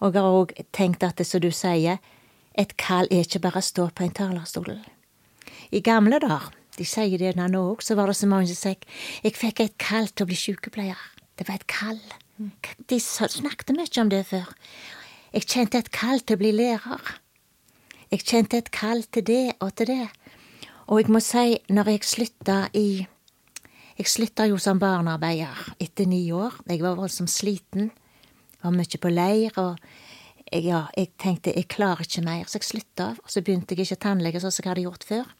Og 0.00 0.12
jeg 0.12 0.22
har 0.22 0.36
òg 0.42 0.52
tenkt 0.76 1.04
at 1.06 1.18
det 1.20 1.26
som 1.28 1.40
du 1.40 1.50
sier, 1.54 2.00
et 2.56 2.76
kall 2.80 3.08
er 3.12 3.24
ikke 3.24 3.42
bare 3.44 3.60
å 3.60 3.64
stå 3.64 3.88
på 3.94 4.04
en 4.06 4.14
talerstol. 4.16 4.78
I 5.72 5.80
gamle 5.84 6.18
dager, 6.22 6.50
de 6.76 6.84
sier 6.88 7.20
det 7.20 7.34
nå 7.36 7.62
òg, 7.72 7.84
så 7.84 7.96
var 7.96 8.10
det 8.10 8.16
så 8.18 8.28
mange 8.28 8.48
som 8.50 8.58
sa 8.58 8.74
jeg 9.24 9.36
fikk 9.36 9.62
et 9.64 9.76
kall 9.80 10.08
til 10.08 10.26
å 10.26 10.30
bli 10.30 10.38
sykepleier. 10.40 11.00
Det 11.36 11.46
var 11.48 11.60
et 11.60 11.68
kall. 11.68 12.00
De 12.88 12.98
snakket 13.00 13.72
mye 13.76 14.02
om 14.02 14.12
det 14.12 14.24
før. 14.28 14.48
Jeg 15.32 15.48
kjente 15.52 15.80
et 15.80 15.92
kall 15.92 16.22
til 16.24 16.36
å 16.36 16.40
bli 16.40 16.52
lærer. 16.56 17.16
Jeg 18.12 18.24
kjente 18.24 18.60
et 18.60 18.70
kall 18.72 19.04
til 19.12 19.24
det 19.26 19.56
og 19.60 19.74
til 19.76 19.90
det. 19.92 20.08
Og 20.86 21.02
jeg 21.02 21.12
må 21.12 21.20
si, 21.20 21.58
når 21.68 21.90
jeg 21.92 22.08
slutta 22.08 22.58
i 22.76 23.06
jeg 23.96 24.10
slutta 24.12 24.44
jo 24.44 24.58
som 24.60 24.80
barnearbeider 24.80 25.72
etter 25.80 26.08
ni 26.08 26.26
år. 26.34 26.58
Jeg 26.68 26.82
var 26.84 26.98
voldsomt 26.98 27.32
sliten. 27.32 27.90
Var 28.60 28.74
mye 28.74 29.00
på 29.00 29.12
leir, 29.12 29.56
og 29.60 29.78
jeg, 30.50 30.66
ja, 30.66 30.84
jeg 30.96 31.12
tenkte 31.20 31.54
jeg 31.56 31.68
klarer 31.72 32.04
ikke 32.04 32.24
mer, 32.26 32.44
så 32.44 32.60
jeg 32.60 32.68
slutta. 32.68 33.08
Og 33.22 33.32
så 33.32 33.42
begynte 33.44 33.72
jeg 33.74 33.86
ikke 33.86 34.02
tannlege 34.04 34.42
sånn 34.42 34.52
som 34.52 34.66
jeg 34.66 34.72
hadde 34.74 34.86
gjort 34.86 35.06
før. 35.08 35.34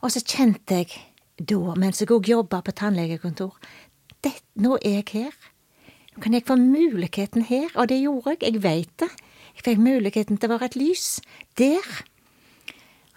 Og 0.00 0.12
så 0.14 0.22
kjente 0.24 0.80
jeg 0.80 0.96
da, 1.36 1.74
mens 1.76 2.00
jeg 2.00 2.12
òg 2.12 2.28
jobba 2.28 2.62
på 2.64 2.74
tannlegekontor, 2.76 3.56
det, 4.24 4.32
nå 4.60 4.76
er 4.80 5.00
jeg 5.00 5.08
her. 5.14 5.36
Nå 6.14 6.24
kan 6.24 6.36
jeg 6.36 6.46
få 6.48 6.56
muligheten 6.60 7.44
her, 7.48 7.68
og 7.74 7.88
det 7.92 8.00
gjorde 8.00 8.36
jeg. 8.36 8.42
Jeg 8.46 8.62
veit 8.64 8.94
det. 9.04 9.10
Jeg 9.56 9.66
fikk 9.66 9.84
muligheten 9.84 10.40
til 10.40 10.48
å 10.48 10.56
være 10.56 10.70
et 10.72 10.80
lys 10.80 11.06
der. 11.60 11.86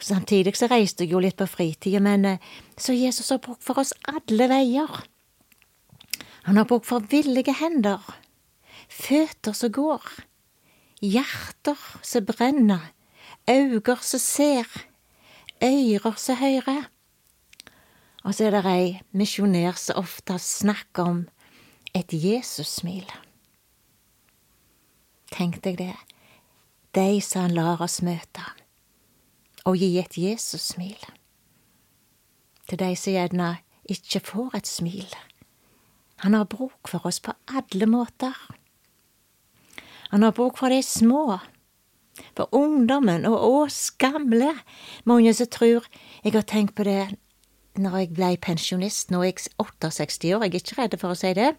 Samtidig 0.04 0.58
så 0.60 0.68
reiste 0.68 1.06
jeg 1.06 1.14
jo 1.14 1.22
litt 1.24 1.38
på 1.40 1.48
fritida, 1.48 2.02
men 2.04 2.26
eh, 2.28 2.48
så 2.76 2.96
Jesus 2.96 3.32
har 3.32 3.40
brukt 3.44 3.64
for 3.64 3.80
oss 3.80 3.94
alle 4.10 4.50
veier. 4.52 5.04
Han 6.44 6.60
har 6.60 6.68
brukt 6.68 6.90
for 6.90 7.06
villige 7.08 7.56
hender, 7.56 8.04
føtter 8.92 9.56
som 9.56 9.72
går, 9.72 10.04
hjerter 11.00 11.80
som 12.04 12.26
brenner, 12.28 12.90
øyne 13.48 13.96
som 14.04 14.20
ser, 14.20 14.68
ører 15.64 16.18
som 16.20 16.40
hører. 16.42 16.90
Og 18.24 18.36
så 18.36 18.48
er 18.48 18.58
det 18.58 18.64
ei 18.72 18.90
misjonær 19.16 19.80
som 19.80 20.02
ofte 20.04 20.36
snakker 20.40 21.14
om 21.14 21.22
et 21.96 22.12
Jesus-smil. 22.12 23.08
Tenk 25.32 25.62
deg 25.64 25.80
det, 25.80 25.96
de 26.96 27.22
som 27.24 27.48
han 27.48 27.56
lar 27.56 27.84
oss 27.84 28.02
møte, 28.06 28.44
og 29.64 29.78
gi 29.80 29.98
et 30.00 30.18
Jesus-smil. 30.18 31.00
Til 32.68 32.80
de 32.80 32.92
som 32.96 33.16
gjerne 33.16 33.50
ikke 33.90 34.22
får 34.24 34.58
et 34.58 34.68
smil. 34.68 35.16
Han 36.24 36.36
har 36.38 36.48
bruk 36.48 36.88
for 36.88 37.06
oss 37.08 37.20
på 37.20 37.34
alle 37.48 37.88
måter. 37.90 38.36
Han 40.12 40.24
har 40.24 40.32
bruk 40.32 40.58
for 40.58 40.70
de 40.70 40.84
små, 40.84 41.40
for 42.38 42.48
ungdommen 42.56 43.26
og 43.26 43.44
oss 43.44 43.92
gamle. 43.92 44.54
Mange 45.06 45.34
som 45.34 45.48
tror 45.48 45.88
Jeg 46.24 46.34
har 46.34 46.42
tenkt 46.42 46.76
på 46.76 46.84
det 46.84 47.18
når 47.76 47.98
jeg 47.98 48.14
ble 48.14 48.38
pensjonist. 48.38 49.12
Nå 49.12 49.24
er 49.24 49.34
jeg 49.34 49.50
68 49.58 50.34
år, 50.36 50.44
jeg 50.44 50.54
er 50.54 50.62
ikke 50.62 50.82
redd 50.82 51.00
for 51.02 51.12
å 51.12 51.18
si 51.18 51.34
det. 51.34 51.56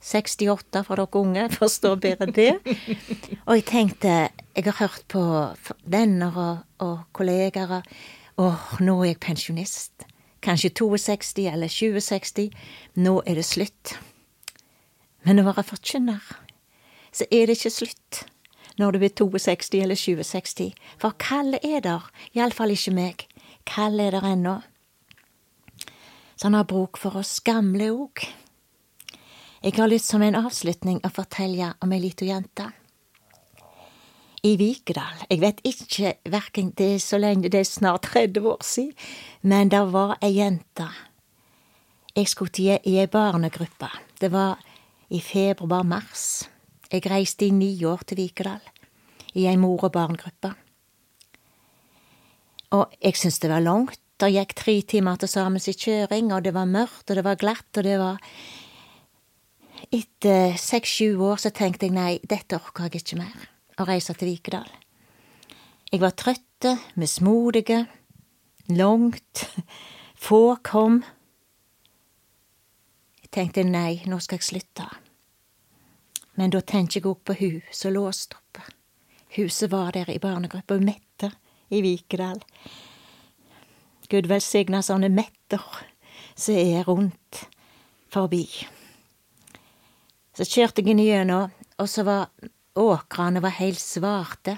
68 0.00 0.84
for 0.86 0.96
dere 0.96 1.20
unge, 1.20 1.48
forstår 1.60 1.98
bedre 2.00 2.30
det. 2.32 2.52
Og 3.46 3.58
jeg 3.58 3.64
tenkte 3.68 4.30
Jeg 4.56 4.64
har 4.64 4.78
hørt 4.78 5.04
på 5.08 5.22
venner 5.84 6.36
og, 6.36 6.58
og 6.78 6.98
kollegaer 7.12 7.82
Åh, 8.40 8.80
nå 8.80 9.02
er 9.02 9.10
jeg 9.10 9.20
pensjonist. 9.20 10.06
Kanskje 10.40 10.70
62 10.70 11.44
eller 11.52 11.68
2060. 11.68 12.48
Nå 12.96 13.20
er 13.26 13.36
det 13.36 13.44
slutt. 13.44 13.98
Men 15.28 15.42
å 15.42 15.44
være 15.44 15.66
forkynner, 15.68 16.24
så 17.12 17.26
er 17.28 17.50
det 17.50 17.58
ikke 17.58 17.74
slutt 17.74 18.22
når 18.80 18.96
du 18.96 19.04
er 19.04 19.12
62 19.12 19.82
eller 19.82 19.98
2060. 19.98 20.72
For 20.96 21.16
kallet 21.20 21.64
er 21.66 21.84
der, 21.84 22.06
iallfall 22.32 22.72
ikke 22.72 22.94
meg. 22.96 23.26
Kallet 23.68 24.08
er 24.08 24.16
der 24.16 24.28
ennå. 24.32 24.56
Så 26.36 26.48
han 26.48 26.56
har 26.56 26.64
bruk 26.64 26.96
for 26.96 27.20
oss 27.20 27.42
gamle 27.44 27.90
òg. 27.92 28.24
Jeg 29.60 29.74
har 29.76 29.90
lyst 29.92 30.08
som 30.08 30.22
en 30.24 30.38
avslutning 30.38 31.02
å 31.04 31.08
fortelle 31.12 31.66
om 31.84 31.90
ei 31.92 31.98
lita 32.00 32.24
jente. 32.24 32.64
I 34.40 34.54
Vikedal. 34.56 35.26
Jeg 35.28 35.40
vet 35.42 35.58
ikke, 35.68 36.12
verken 36.32 36.70
det 36.78 36.86
er 36.94 37.02
så 37.04 37.18
lenge, 37.20 37.50
det 37.52 37.60
er 37.60 37.66
snart 37.68 38.06
30 38.08 38.46
år 38.48 38.62
siden, 38.64 38.94
men 39.44 39.68
det 39.68 39.82
var 39.92 40.14
ei 40.24 40.30
jente. 40.38 40.86
Jeg 42.16 42.30
skulle 42.32 42.56
til 42.56 42.78
i 42.88 42.94
ei 43.02 43.04
barnegruppe. 43.04 43.90
Det 44.16 44.30
var 44.32 44.62
i 45.12 45.20
februar-mars. 45.20 46.48
Jeg 46.88 47.04
reiste 47.12 47.44
i 47.44 47.52
ni 47.52 47.74
år 47.84 48.00
til 48.08 48.22
Vikedal, 48.22 48.64
i 49.36 49.44
ei 49.44 49.60
mor- 49.60 49.84
og 49.84 49.92
barngruppe. 49.92 50.54
Og 52.72 52.96
jeg 52.96 53.12
syntes 53.20 53.42
det 53.44 53.52
var 53.52 53.60
langt. 53.60 54.00
Det 54.20 54.32
gikk 54.32 54.56
tre 54.56 54.80
timer 54.80 55.20
til 55.20 55.28
sammen 55.28 55.60
i 55.60 55.76
kjøring, 55.76 56.32
og 56.32 56.44
det 56.44 56.54
var 56.56 56.64
mørkt, 56.64 57.10
og 57.10 57.16
det 57.16 57.24
var 57.24 57.36
glatt, 57.36 57.76
og 57.76 57.84
det 57.84 57.98
var 58.00 58.16
Etter 59.90 60.54
seks-sju 60.54 61.18
år 61.26 61.40
så 61.42 61.50
tenkte 61.50 61.88
jeg 61.88 61.96
nei, 61.96 62.20
dette 62.22 62.54
orker 62.60 62.86
jeg 62.86 63.02
ikke 63.02 63.16
mer, 63.18 63.48
å 63.74 63.86
reise 63.88 64.14
til 64.14 64.30
Vikedal. 64.30 64.68
Jeg 65.90 65.98
var 65.98 66.14
trøtte, 66.14 66.76
mismodige, 66.94 67.80
langt, 68.70 69.42
få 70.28 70.60
kom. 70.62 71.00
Jeg 73.24 73.32
tenkte 73.34 73.66
nei, 73.66 73.98
nå 74.06 74.22
skal 74.22 74.38
jeg 74.38 74.46
slutte. 74.52 74.86
Men 76.38 76.54
da 76.54 76.62
tenker 76.62 77.00
jeg 77.00 77.10
også 77.10 77.26
på 77.26 77.40
hun 77.42 77.60
som 77.74 77.98
låste 77.98 78.38
opp. 78.38 78.62
Huset 79.34 79.74
var 79.74 79.90
der 79.98 80.14
i 80.14 80.22
barnegruppa, 80.22 80.78
Mette 80.78 81.34
i 81.74 81.82
Vikedal. 81.82 82.38
Gud 84.10 84.30
velsigne 84.30 84.86
sånne 84.86 85.10
metter 85.10 85.66
som 86.38 86.54
er 86.54 86.86
rundt 86.86 87.48
forbi. 88.14 88.46
Så 90.36 90.46
kjørte 90.46 90.82
jeg 90.82 90.92
inn 90.92 91.02
igjennom, 91.02 91.54
og 91.80 91.88
så 91.90 92.04
var 92.06 92.28
åkrene 92.78 93.42
var 93.42 93.56
helt 93.58 93.80
svarte. 93.80 94.56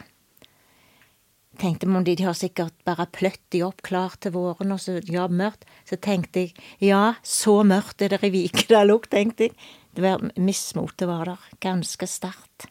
Tenkte 1.61 1.87
man 1.87 2.05
de 2.05 2.17
har 2.23 2.37
sikkert 2.37 2.75
bare 2.87 3.07
pløtt 3.13 3.41
de 3.53 3.61
opp 3.67 3.83
klar 3.85 4.17
til 4.21 4.35
våren, 4.35 4.73
og 4.73 4.81
så 4.81 4.99
ja, 5.05 5.27
mørkt. 5.29 5.67
Så 5.89 5.99
tenkte 6.01 6.47
jeg 6.47 6.55
ja, 6.81 7.15
så 7.23 7.61
mørkt 7.67 8.03
er 8.03 8.17
det 8.17 8.25
i 8.25 8.33
Vikedal 8.33 8.93
tenkte 9.11 9.49
jeg. 9.49 9.57
Det 9.93 10.03
var 10.05 10.23
Mismotet 10.41 11.09
var 11.09 11.29
der, 11.29 11.43
ganske 11.61 12.09
sterkt. 12.09 12.69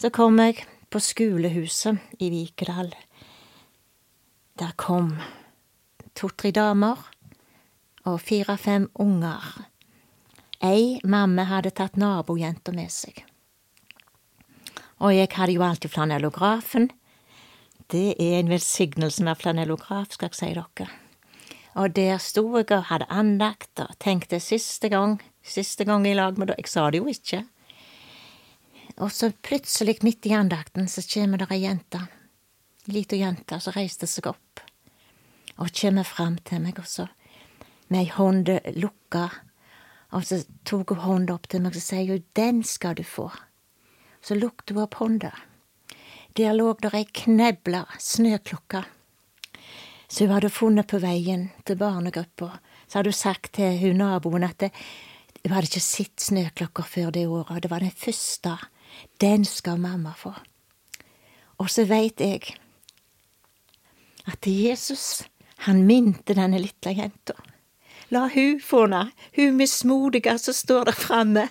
Så 0.00 0.10
kom 0.10 0.40
jeg 0.42 0.64
på 0.90 0.98
skolehuset 0.98 2.00
i 2.18 2.30
Vikedal. 2.32 2.90
Der 4.58 4.72
kom 4.76 5.14
to-tre 6.18 6.50
damer 6.50 6.98
og 8.04 8.18
fire-fem 8.20 8.90
unger. 8.98 9.69
Ei 10.60 11.00
mamme 11.04 11.46
hadde 11.48 11.72
tatt 11.72 11.96
nabojenta 11.96 12.72
med 12.76 12.92
seg. 12.92 13.22
Og 15.00 15.14
jeg 15.16 15.30
hadde 15.32 15.54
jo 15.56 15.64
alltid 15.64 15.94
flanellografen. 15.94 16.90
Det 17.90 18.14
er 18.20 18.38
en 18.38 18.52
velsignelse 18.52 19.24
med 19.24 19.40
flanellograf, 19.40 20.12
skal 20.12 20.28
jeg 20.28 20.36
si 20.36 20.50
dere. 20.58 20.90
Og 21.80 21.94
der 21.96 22.18
sto 22.20 22.44
jeg 22.58 22.68
og 22.76 22.90
hadde 22.90 23.08
andakt 23.08 23.80
og 23.80 23.96
tenkte 24.02 24.40
siste 24.42 24.90
gang, 24.92 25.16
siste 25.40 25.86
gang 25.88 26.04
i 26.06 26.14
lag 26.14 26.36
med 26.36 26.52
dere. 26.52 26.60
Jeg 26.60 26.68
sa 26.68 26.90
det 26.90 27.00
jo 27.00 27.08
ikke. 27.08 27.44
Og 29.00 29.08
så 29.16 29.30
plutselig, 29.32 30.02
midt 30.04 30.28
i 30.28 30.36
andakten, 30.36 30.88
så 30.88 31.00
kommer 31.08 31.40
der 31.40 31.54
ei 31.54 31.62
jente, 31.62 32.02
lita 32.90 33.16
jente, 33.16 33.60
som 33.60 33.72
reiste 33.72 34.06
seg 34.10 34.28
opp 34.28 34.66
og 35.60 35.68
kommer 35.76 36.06
fram 36.08 36.38
til 36.44 36.62
meg, 36.64 36.78
og 36.80 36.88
så 36.88 37.06
med 37.92 38.04
ei 38.04 38.10
hånd 38.14 38.48
lukka, 38.80 39.26
og 40.10 40.24
så 40.26 40.40
tok 40.66 40.94
hun 40.94 41.04
hånda 41.04 41.36
opp 41.36 41.48
til 41.50 41.62
meg 41.62 41.76
og 41.76 41.84
sier 41.84 42.08
jo, 42.08 42.22
den 42.34 42.64
skal 42.66 42.96
du 42.98 43.04
få. 43.06 43.28
Så 44.22 44.36
lukte 44.36 44.74
hun 44.74 44.84
opp 44.84 44.98
hånda. 45.00 45.30
Der 46.38 46.54
lå 46.54 46.72
der 46.82 46.96
ei 46.98 47.06
knebla 47.06 47.84
snøklokke 47.98 48.84
som 50.10 50.26
hun 50.26 50.34
hadde 50.34 50.50
funnet 50.50 50.88
på 50.90 50.98
veien 50.98 51.48
til 51.66 51.78
barnegruppa. 51.78 52.56
Så 52.88 52.98
hadde 52.98 53.12
hun 53.12 53.18
sagt 53.18 53.52
til 53.58 53.78
hun 53.78 54.00
naboen 54.02 54.46
at 54.46 54.66
hun 54.66 55.54
hadde 55.54 55.70
ikke 55.70 55.82
sett 55.84 56.20
snøklokker 56.20 56.86
før 56.86 57.12
det 57.14 57.28
året, 57.30 57.62
det 57.62 57.70
var 57.70 57.84
den 57.84 57.94
første. 57.94 58.56
Den 59.20 59.44
skal 59.44 59.78
mamma 59.78 60.12
få. 60.18 60.34
Og 61.62 61.70
så 61.70 61.84
veit 61.86 62.20
jeg 62.20 62.56
at 64.26 64.46
Jesus 64.46 65.22
han 65.66 65.84
minte 65.86 66.34
denne 66.34 66.58
lille 66.58 66.94
jenta. 66.96 67.36
La 68.10 68.26
hun 68.34 68.60
få 68.60 68.86
den, 68.90 69.12
hun 69.36 69.56
mismodige 69.56 70.38
som 70.38 70.54
står 70.54 70.90
der 70.90 70.98
framme. 70.98 71.48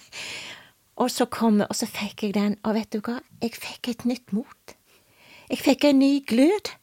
Og 1.00 1.12
så 1.12 1.26
kom 1.26 1.62
jeg, 1.62 1.70
og 1.70 1.76
så 1.80 1.88
fikk 1.88 2.24
jeg 2.24 2.34
den, 2.36 2.58
og 2.64 2.76
vet 2.76 2.92
du 2.92 3.00
hva, 3.00 3.22
jeg 3.42 3.56
fikk 3.56 3.88
et 3.94 4.06
nytt 4.06 4.34
mot. 4.36 4.76
Jeg 5.50 5.62
fikk 5.64 5.88
en 5.88 6.02
ny 6.02 6.20
glød. 6.28 6.74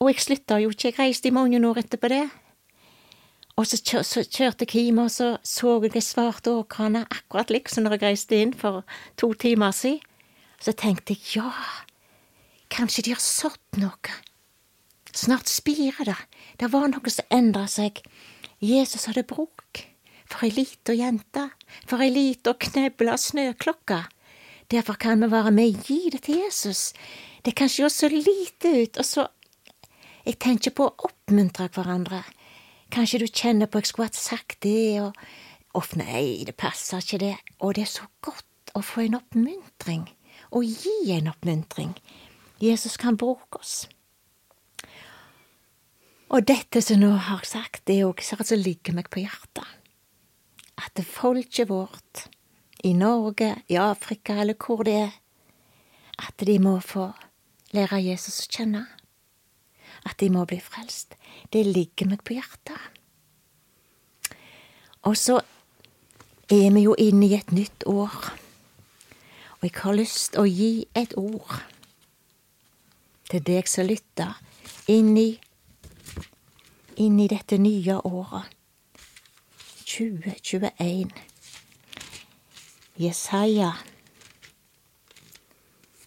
Og 0.00 0.08
jeg 0.10 0.24
slutta 0.24 0.58
jo 0.62 0.72
ikke, 0.72 0.88
jeg 0.88 0.98
reiste 0.98 1.28
i 1.28 1.34
mange 1.34 1.60
år 1.68 1.84
etterpå 1.84 2.08
det. 2.08 2.24
Og 3.54 3.68
så, 3.70 3.78
kjør, 3.78 4.02
så 4.02 4.24
kjørte 4.24 4.66
jeg 4.66 4.88
hjem, 4.88 5.04
og 5.04 5.12
så 5.14 5.36
så 5.46 5.76
jeg 5.84 5.92
de 5.94 6.00
svarte 6.02 6.50
åkrene 6.50 7.04
akkurat 7.06 7.52
liksom 7.54 7.84
når 7.84 7.98
jeg 7.98 8.02
reiste 8.02 8.40
inn 8.40 8.54
for 8.56 8.82
to 9.20 9.30
timer 9.38 9.70
siden. 9.70 10.00
Så 10.58 10.72
tenkte 10.72 11.12
jeg 11.12 11.36
ja, 11.36 11.50
kanskje 12.72 13.04
de 13.04 13.12
har 13.12 13.20
sådd 13.20 13.78
noe. 13.82 14.14
Snart 15.14 15.50
spirer 15.50 16.08
det. 16.08 16.16
Det 16.58 16.70
var 16.72 16.88
noe 16.88 17.12
som 17.12 17.28
endra 17.30 17.66
seg. 17.70 18.00
Jesus 18.64 19.04
hadde 19.10 19.26
bruk 19.28 19.82
for 20.24 20.46
ei 20.46 20.52
lita 20.54 20.94
jente, 20.96 21.50
for 21.84 22.00
ei 22.00 22.10
lita 22.12 22.54
knebla 22.56 23.16
snøklokke. 23.20 24.00
Derfor 24.72 24.96
kan 24.96 25.20
vi 25.20 25.30
være 25.30 25.52
med 25.52 25.74
og 25.74 25.88
gi 25.88 26.10
det 26.12 26.22
til 26.24 26.40
Jesus. 26.46 26.92
Det 27.44 27.54
kan 27.54 27.68
se 27.68 27.90
så 27.90 28.08
lite 28.08 28.72
ut, 28.82 28.98
og 28.98 29.04
så 29.04 29.28
Jeg 30.24 30.38
tenker 30.40 30.72
på 30.72 30.86
å 30.88 31.04
oppmuntre 31.04 31.66
hverandre. 31.68 32.22
Kanskje 32.88 33.18
du 33.20 33.26
kjenner 33.28 33.68
på 33.68 33.82
jeg 33.82 33.90
skulle 33.90 34.06
hatt 34.06 34.16
sagt 34.16 34.62
det, 34.64 35.02
og 35.02 35.12
Uff, 35.76 35.96
nei, 35.98 36.44
det 36.46 36.54
passer 36.56 37.02
ikke, 37.02 37.18
det. 37.18 37.34
Og 37.60 37.74
det 37.74 37.82
er 37.82 37.90
så 37.90 38.06
godt 38.24 38.72
å 38.72 38.80
få 38.80 39.02
en 39.04 39.18
oppmuntring, 39.18 40.06
å 40.54 40.62
gi 40.62 41.12
en 41.12 41.28
oppmuntring. 41.28 41.92
Jesus 42.62 42.96
kan 42.96 43.18
bruke 43.20 43.58
oss. 43.58 43.88
Og 46.32 46.46
dette 46.48 46.80
som 46.82 47.00
nå 47.02 47.12
har 47.28 47.44
sagt, 47.46 47.84
det 47.86 48.00
er 48.00 48.08
også 48.08 48.38
det 48.40 48.48
som 48.48 48.62
ligger 48.62 48.96
meg 48.96 49.10
på 49.12 49.22
hjertet. 49.22 49.66
At 50.80 50.98
folket 51.06 51.68
vårt, 51.68 52.26
i 52.84 52.92
Norge, 52.92 53.54
i 53.68 53.78
Afrika 53.80 54.36
eller 54.42 54.58
hvor 54.60 54.84
det 54.84 54.96
er, 55.06 55.12
at 56.18 56.44
de 56.46 56.58
må 56.60 56.78
få 56.84 57.08
lære 57.74 58.02
Jesus 58.04 58.42
å 58.44 58.50
kjenne. 58.50 58.84
At 60.04 60.18
de 60.20 60.28
må 60.30 60.44
bli 60.44 60.58
frelst. 60.60 61.14
Det 61.52 61.64
ligger 61.64 62.10
meg 62.10 62.24
på 62.26 62.36
hjertet. 62.36 62.80
Og 65.04 65.16
så 65.16 65.38
er 66.48 66.70
vi 66.74 66.84
jo 66.84 66.94
inne 67.00 67.28
i 67.28 67.36
et 67.36 67.52
nytt 67.52 67.86
år, 67.88 68.14
og 69.60 69.64
jeg 69.64 69.74
har 69.80 69.96
lyst 69.96 70.36
å 70.36 70.44
gi 70.44 70.84
et 70.96 71.14
ord 71.16 71.56
til 73.30 73.42
deg 73.44 73.68
som 73.68 73.88
lytter, 73.88 74.36
inn 74.92 75.14
i, 75.16 75.30
inn 76.96 77.18
i 77.20 77.28
dette 77.30 77.58
nye 77.58 77.98
året, 78.04 78.50
2021. 79.84 81.10
Jesaja 83.00 83.72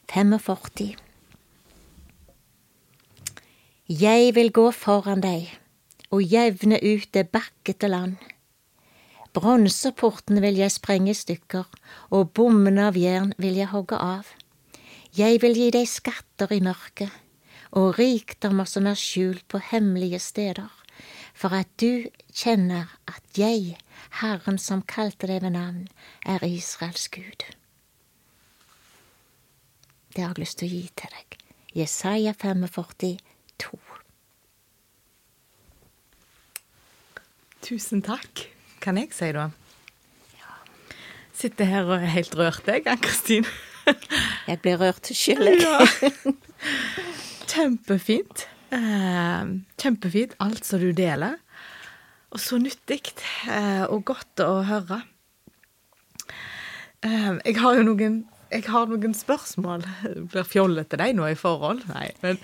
45. 0.07 0.95
Jeg 3.87 4.35
vil 4.35 4.49
gå 4.51 4.65
foran 4.71 5.21
deg 5.23 5.51
og 6.11 6.23
jevne 6.23 6.79
ut 6.79 7.07
det 7.13 7.27
bakkete 7.31 7.87
land. 7.91 8.15
Bronseporten 9.35 10.41
vil 10.41 10.57
jeg 10.57 10.73
sprenge 10.73 11.11
i 11.11 11.17
stykker, 11.17 11.67
og 12.09 12.31
bommene 12.33 12.87
av 12.89 12.97
jern 12.97 13.35
vil 13.37 13.59
jeg 13.59 13.69
hogge 13.69 13.99
av. 13.99 14.31
Jeg 15.17 15.41
vil 15.43 15.59
gi 15.59 15.69
deg 15.75 15.87
skatter 15.91 16.51
i 16.55 16.61
mørket, 16.63 17.11
og 17.77 17.99
rikdommer 17.99 18.65
som 18.65 18.87
er 18.89 18.97
skjult 18.97 19.45
på 19.51 19.61
hemmelige 19.71 20.19
steder, 20.23 20.71
for 21.37 21.53
at 21.53 21.69
du 21.81 22.09
kjenner 22.33 22.89
at 23.09 23.37
jeg, 23.37 23.77
Herren 24.21 24.57
som 24.61 24.81
kalte 24.89 25.29
deg 25.29 25.43
ved 25.45 25.53
navn, 25.53 25.85
er 26.25 26.41
Israels 26.45 27.07
Gud. 27.13 27.45
Det 30.15 30.23
har 30.23 30.33
jeg 30.33 30.41
lyst 30.41 30.57
til 30.57 30.69
å 30.69 30.73
gi 30.73 30.87
til 30.97 31.13
deg. 31.13 31.37
Jesaja 31.77 32.33
45, 32.33 33.19
2. 33.61 33.79
Tusen 37.67 38.01
takk, 38.01 38.47
kan 38.81 38.97
jeg 38.97 39.13
si 39.13 39.29
da. 39.35 39.51
Sitter 41.37 41.69
her 41.69 41.85
og 41.85 41.99
er 41.99 42.15
helt 42.15 42.33
rørt, 42.33 42.65
jeg, 42.65 42.87
Ann-Kristin. 42.89 43.45
Jeg 44.47 44.57
blir 44.63 44.79
rørt 44.81 45.11
sjøl, 45.13 45.51
jeg. 45.51 45.61
Ja. 45.61 46.31
Kjempefint. 47.51 48.47
Eh, 48.75 49.51
kjempefint, 49.79 50.35
alt 50.43 50.65
som 50.67 50.81
du 50.81 50.91
deler. 50.95 51.37
Og 52.33 52.41
så 52.43 52.59
nyttig 52.59 53.13
eh, 53.47 53.85
og 53.87 54.03
godt 54.09 54.43
å 54.43 54.61
høre. 54.67 55.01
Eh, 57.05 57.37
jeg 57.45 57.61
har 57.61 57.79
jo 57.79 57.85
noen 57.87 58.25
har 58.71 58.87
noen 58.87 59.15
spørsmål. 59.15 59.83
Jeg 60.03 60.27
blir 60.31 60.47
fjollete 60.47 60.99
deg 60.99 61.15
nå 61.17 61.27
i 61.31 61.39
forhold. 61.39 61.83
Nei, 61.91 62.09
men 62.23 62.39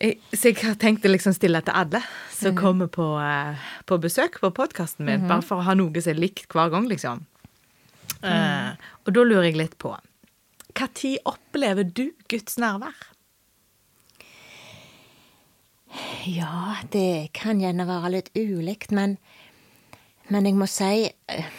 jeg, 0.00 0.18
Så 0.34 0.50
jeg 0.50 0.58
har 0.64 0.78
tenkt 0.80 1.06
å 1.06 1.12
liksom 1.12 1.34
stille 1.36 1.62
til 1.64 1.76
alle 1.76 2.02
som 2.34 2.56
kommer 2.58 2.90
på, 2.92 3.06
på 3.88 3.98
besøk 4.02 4.40
på 4.42 4.50
podkasten 4.52 5.06
min, 5.08 5.24
bare 5.30 5.44
for 5.46 5.62
å 5.62 5.66
ha 5.68 5.76
noe 5.78 6.02
som 6.02 6.12
er 6.12 6.20
likt 6.20 6.52
hver 6.52 6.72
gang, 6.74 6.90
liksom. 6.90 7.22
Eh, 8.26 8.72
og 9.06 9.14
da 9.14 9.24
lurer 9.24 9.48
jeg 9.48 9.58
litt 9.60 9.78
på 9.78 9.92
Når 10.76 11.16
opplever 11.28 11.86
du 11.88 12.10
Guds 12.28 12.58
nærvær? 12.60 13.15
Ja, 16.26 16.76
det 16.92 17.32
kan 17.36 17.60
gjerne 17.62 17.86
være 17.88 18.12
litt 18.16 18.30
ulikt, 18.36 18.90
men, 18.90 19.16
men 20.28 20.48
jeg 20.48 20.58
må 20.58 20.68
si 20.70 21.06
eh, 21.06 21.50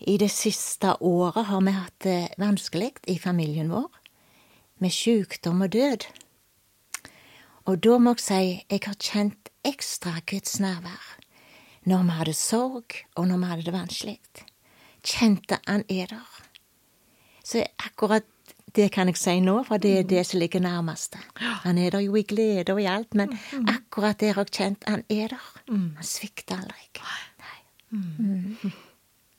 I 0.00 0.16
det 0.20 0.30
siste 0.32 0.94
året 1.04 1.48
har 1.50 1.64
vi 1.66 1.74
hatt 1.74 1.98
det 2.06 2.20
vanskelig 2.38 2.92
i 3.10 3.18
familien 3.18 3.72
vår, 3.74 3.90
med 4.78 4.94
sykdom 4.94 5.64
og 5.66 5.74
død. 5.74 6.06
Og 7.68 7.82
da 7.84 7.98
må 8.00 8.14
jeg 8.16 8.24
si 8.24 8.42
jeg 8.70 8.84
har 8.86 8.96
kjent 8.96 9.50
ekstra 9.66 10.20
Guds 10.24 10.60
nærvær 10.62 11.16
når 11.88 12.04
vi 12.04 12.16
hadde 12.20 12.34
sorg, 12.36 12.94
og 13.16 13.28
når 13.28 13.38
vi 13.40 13.48
hadde 13.48 13.64
det 13.64 13.72
vanskelig. 13.72 14.18
Kjente 15.04 15.58
Han 15.66 15.84
er 15.88 16.06
der. 16.06 16.42
Så 17.44 17.64
akkurat 17.78 18.26
det 18.76 18.88
kan 18.92 19.08
jeg 19.10 19.18
si 19.20 19.38
nå, 19.40 19.60
for 19.68 19.80
det 19.82 19.92
er 19.98 20.08
det 20.08 20.24
som 20.26 20.40
ligger 20.40 20.60
nærmest. 20.60 21.16
Han 21.64 21.78
er 21.78 21.94
der 21.94 22.04
jo 22.04 22.16
i 22.18 22.24
glede 22.28 22.74
og 22.74 22.82
i 22.82 22.88
alt, 22.90 23.14
men 23.14 23.32
akkurat 23.68 24.20
der 24.20 24.36
har 24.36 24.48
jeg 24.48 24.56
kjent 24.58 24.88
han 24.88 25.04
er 25.08 25.32
der. 25.34 25.46
Han 25.68 26.04
svikter 26.04 26.60
aldri. 26.60 26.90
Nei. 27.40 28.72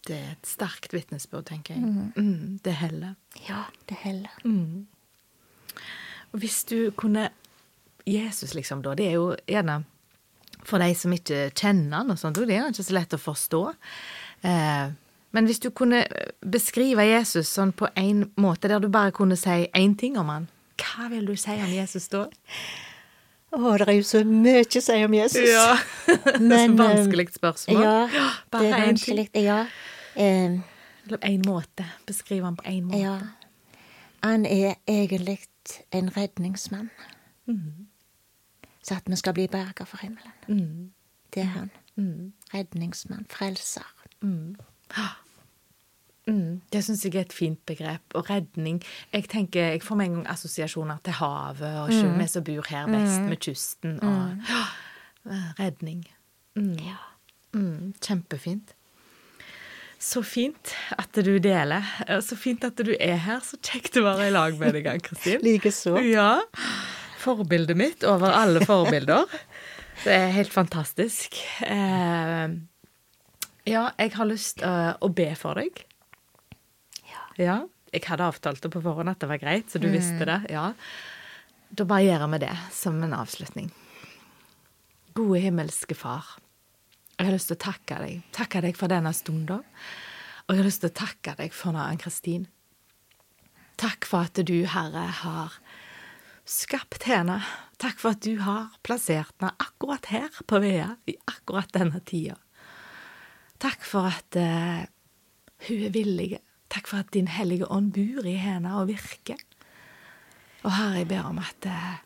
Det 0.10 0.16
er 0.16 0.30
et 0.32 0.48
sterkt 0.48 0.94
vitnesbyrd, 0.96 1.46
tenker 1.52 1.76
jeg. 1.76 1.84
Mm, 2.16 2.60
det 2.66 2.72
heller. 2.80 3.12
Ja, 3.46 3.68
det 3.86 3.98
heller. 4.02 4.40
Og 6.32 6.40
hvis 6.42 6.64
du 6.66 6.90
kunne 6.98 7.28
Jesus, 8.08 8.56
liksom, 8.58 8.82
da, 8.82 8.96
det 8.98 9.06
er 9.06 9.20
jo 9.20 9.36
gjerne 9.46 9.84
for 10.66 10.82
de 10.82 10.96
som 10.98 11.14
ikke 11.14 11.50
kjenner 11.54 12.02
han 12.02 12.14
og 12.14 12.18
sånt, 12.20 12.40
det 12.42 12.56
er 12.56 12.72
ikke 12.72 12.88
så 12.88 12.96
lett 12.96 13.14
å 13.16 13.22
forstå. 13.22 13.62
Eh, 14.50 14.90
men 15.32 15.46
hvis 15.46 15.60
du 15.60 15.70
kunne 15.70 16.04
beskrive 16.42 17.06
Jesus 17.06 17.52
sånn 17.54 17.72
på 17.78 17.90
en 18.00 18.26
måte, 18.42 18.68
der 18.68 18.80
du 18.80 18.90
bare 18.90 19.12
kunne 19.16 19.38
si 19.38 19.68
én 19.78 19.98
ting 19.98 20.18
om 20.18 20.30
han, 20.30 20.48
hva 20.80 21.10
vil 21.12 21.26
du 21.28 21.36
si 21.38 21.52
om 21.52 21.74
Jesus 21.74 22.08
da? 22.08 22.28
Å, 23.50 23.78
det 23.82 23.88
er 23.88 23.96
jo 23.98 24.06
så 24.06 24.22
mye 24.26 24.62
å 24.62 24.82
si 24.82 24.98
om 25.06 25.14
Jesus. 25.18 25.48
Ja. 25.50 25.74
Men, 26.52 26.76
så 26.78 26.84
vanskelig 26.84 27.28
spørsmål. 27.34 27.82
Ja, 27.82 28.30
bare 28.54 28.64
det 28.64 28.70
er 28.70 28.76
én 28.78 28.80
ting. 28.80 28.92
vanskelig. 28.94 29.28
Ja. 29.42 29.60
Eh, 30.14 30.60
Eller 31.08 31.26
én 31.26 31.46
måte. 31.48 31.88
Beskrive 32.06 32.46
han 32.46 32.58
på 32.60 32.68
én 32.70 32.84
måte. 32.86 33.02
ja. 33.02 33.18
Han 34.22 34.46
er 34.46 34.76
egentlig 34.88 35.38
en 35.96 36.10
redningsmann. 36.18 36.90
Så 38.84 38.96
at 38.96 39.08
vi 39.08 39.16
skal 39.16 39.34
bli 39.34 39.48
berga 39.48 39.86
for 39.86 39.98
himmelen. 39.98 40.34
Mm. 40.48 40.92
Det 41.34 41.42
er 41.42 41.54
han. 41.54 41.72
Redningsmann. 42.54 43.26
Frelser. 43.30 43.88
Mm, 44.22 44.56
det 46.74 46.82
syns 46.86 47.06
jeg 47.06 47.16
er 47.16 47.26
et 47.26 47.34
fint 47.34 47.60
begrep. 47.66 48.04
Og 48.18 48.30
redning 48.30 48.82
Jeg 49.14 49.30
tenker, 49.32 49.72
jeg 49.74 49.84
får 49.84 49.96
med 49.96 50.10
en 50.10 50.18
gang 50.20 50.28
assosiasjoner 50.34 50.98
til 51.04 51.18
havet, 51.20 51.80
og 51.82 51.94
ikke 51.94 52.18
vi 52.18 52.28
som 52.28 52.44
bor 52.44 52.70
her 52.70 52.90
vest 52.92 53.22
med 53.22 53.40
kysten, 53.42 54.00
og 54.04 54.36
mm. 54.36 55.40
redning. 55.62 56.04
Mm. 56.56 56.76
Mm, 57.54 57.94
kjempefint. 58.02 58.76
Så 60.00 60.22
fint 60.24 60.72
at 60.96 61.18
du 61.26 61.34
deler. 61.44 61.84
Så 62.24 62.38
fint 62.40 62.64
at 62.64 62.78
du 62.78 62.94
er 62.96 63.18
her. 63.20 63.42
Så 63.44 63.60
kjekt 63.60 63.98
å 64.00 64.06
være 64.06 64.30
i 64.30 64.32
lag 64.32 64.56
med 64.60 64.78
deg, 64.78 64.88
Ann-Kristin. 64.88 65.42
Likeså. 65.48 65.98
Ja. 66.08 66.38
Forbildet 67.20 67.76
mitt 67.78 68.06
over 68.08 68.32
alle 68.32 68.64
forbilder. 68.66 69.28
Det 70.06 70.14
er 70.16 70.30
helt 70.32 70.54
fantastisk. 70.54 71.36
Eh, 71.68 72.46
ja, 73.70 73.86
jeg 74.00 74.16
har 74.16 74.28
lyst 74.30 74.64
uh, 74.66 74.96
å 75.00 75.12
be 75.14 75.30
for 75.40 75.60
deg. 75.60 75.84
Ja. 77.10 77.24
Ja. 77.40 77.60
Jeg 77.94 78.06
hadde 78.06 78.28
avtalt 78.30 78.62
det 78.62 78.70
på 78.74 78.82
forhånd 78.86 79.10
at 79.10 79.22
det 79.22 79.30
var 79.32 79.42
greit, 79.42 79.72
så 79.72 79.82
du 79.82 79.88
visste 79.90 80.28
det. 80.30 80.42
Ja. 80.54 80.68
Da 81.70 81.86
bare 81.90 82.06
gjør 82.06 82.28
vi 82.34 82.42
det 82.46 82.54
som 82.74 83.00
en 83.06 83.16
avslutning. 83.18 83.72
Gode 85.18 85.42
himmelske 85.42 85.98
Far. 85.98 86.38
Jeg 87.18 87.28
har 87.28 87.36
lyst 87.36 87.50
til 87.52 87.58
å 87.58 87.64
takke 87.66 87.98
deg. 88.04 88.22
Takke 88.36 88.62
deg 88.64 88.78
for 88.80 88.92
denne 88.92 89.12
stunden. 89.16 89.66
Og 90.46 90.54
jeg 90.54 90.62
har 90.62 90.68
lyst 90.70 90.84
til 90.86 90.92
å 90.92 90.98
takke 91.02 91.34
deg 91.38 91.54
for 91.54 91.78
Ann-Kristin. 91.78 92.46
Takk 93.80 94.08
for 94.08 94.28
at 94.30 94.40
du, 94.48 94.56
Herre, 94.70 95.06
har 95.22 95.58
skapt 96.50 97.06
henne. 97.10 97.42
Takk 97.80 98.00
for 98.02 98.16
at 98.16 98.24
du 98.26 98.40
har 98.44 98.70
plassert 98.86 99.34
henne 99.40 99.54
akkurat 99.62 100.10
her 100.12 100.42
på 100.48 100.62
Vea, 100.64 100.94
i 101.08 101.18
akkurat 101.30 101.72
denne 101.76 102.02
tida. 102.06 102.38
Takk 103.60 103.84
for 103.84 104.08
at 104.08 104.38
uh, 104.40 104.86
hun 105.68 105.86
er 105.88 105.96
villig. 105.96 106.40
Takk 106.72 106.88
for 106.88 107.04
at 107.04 107.14
Din 107.14 107.28
Hellige 107.28 107.68
Ånd 107.72 107.92
bor 107.96 108.28
i 108.28 108.38
henne 108.40 108.76
og 108.80 108.88
virker. 108.92 109.40
Og 110.64 110.72
Herre, 110.76 111.02
jeg 111.02 111.10
ber 111.12 111.28
om 111.28 111.42
at 111.44 111.68
uh, 111.68 111.98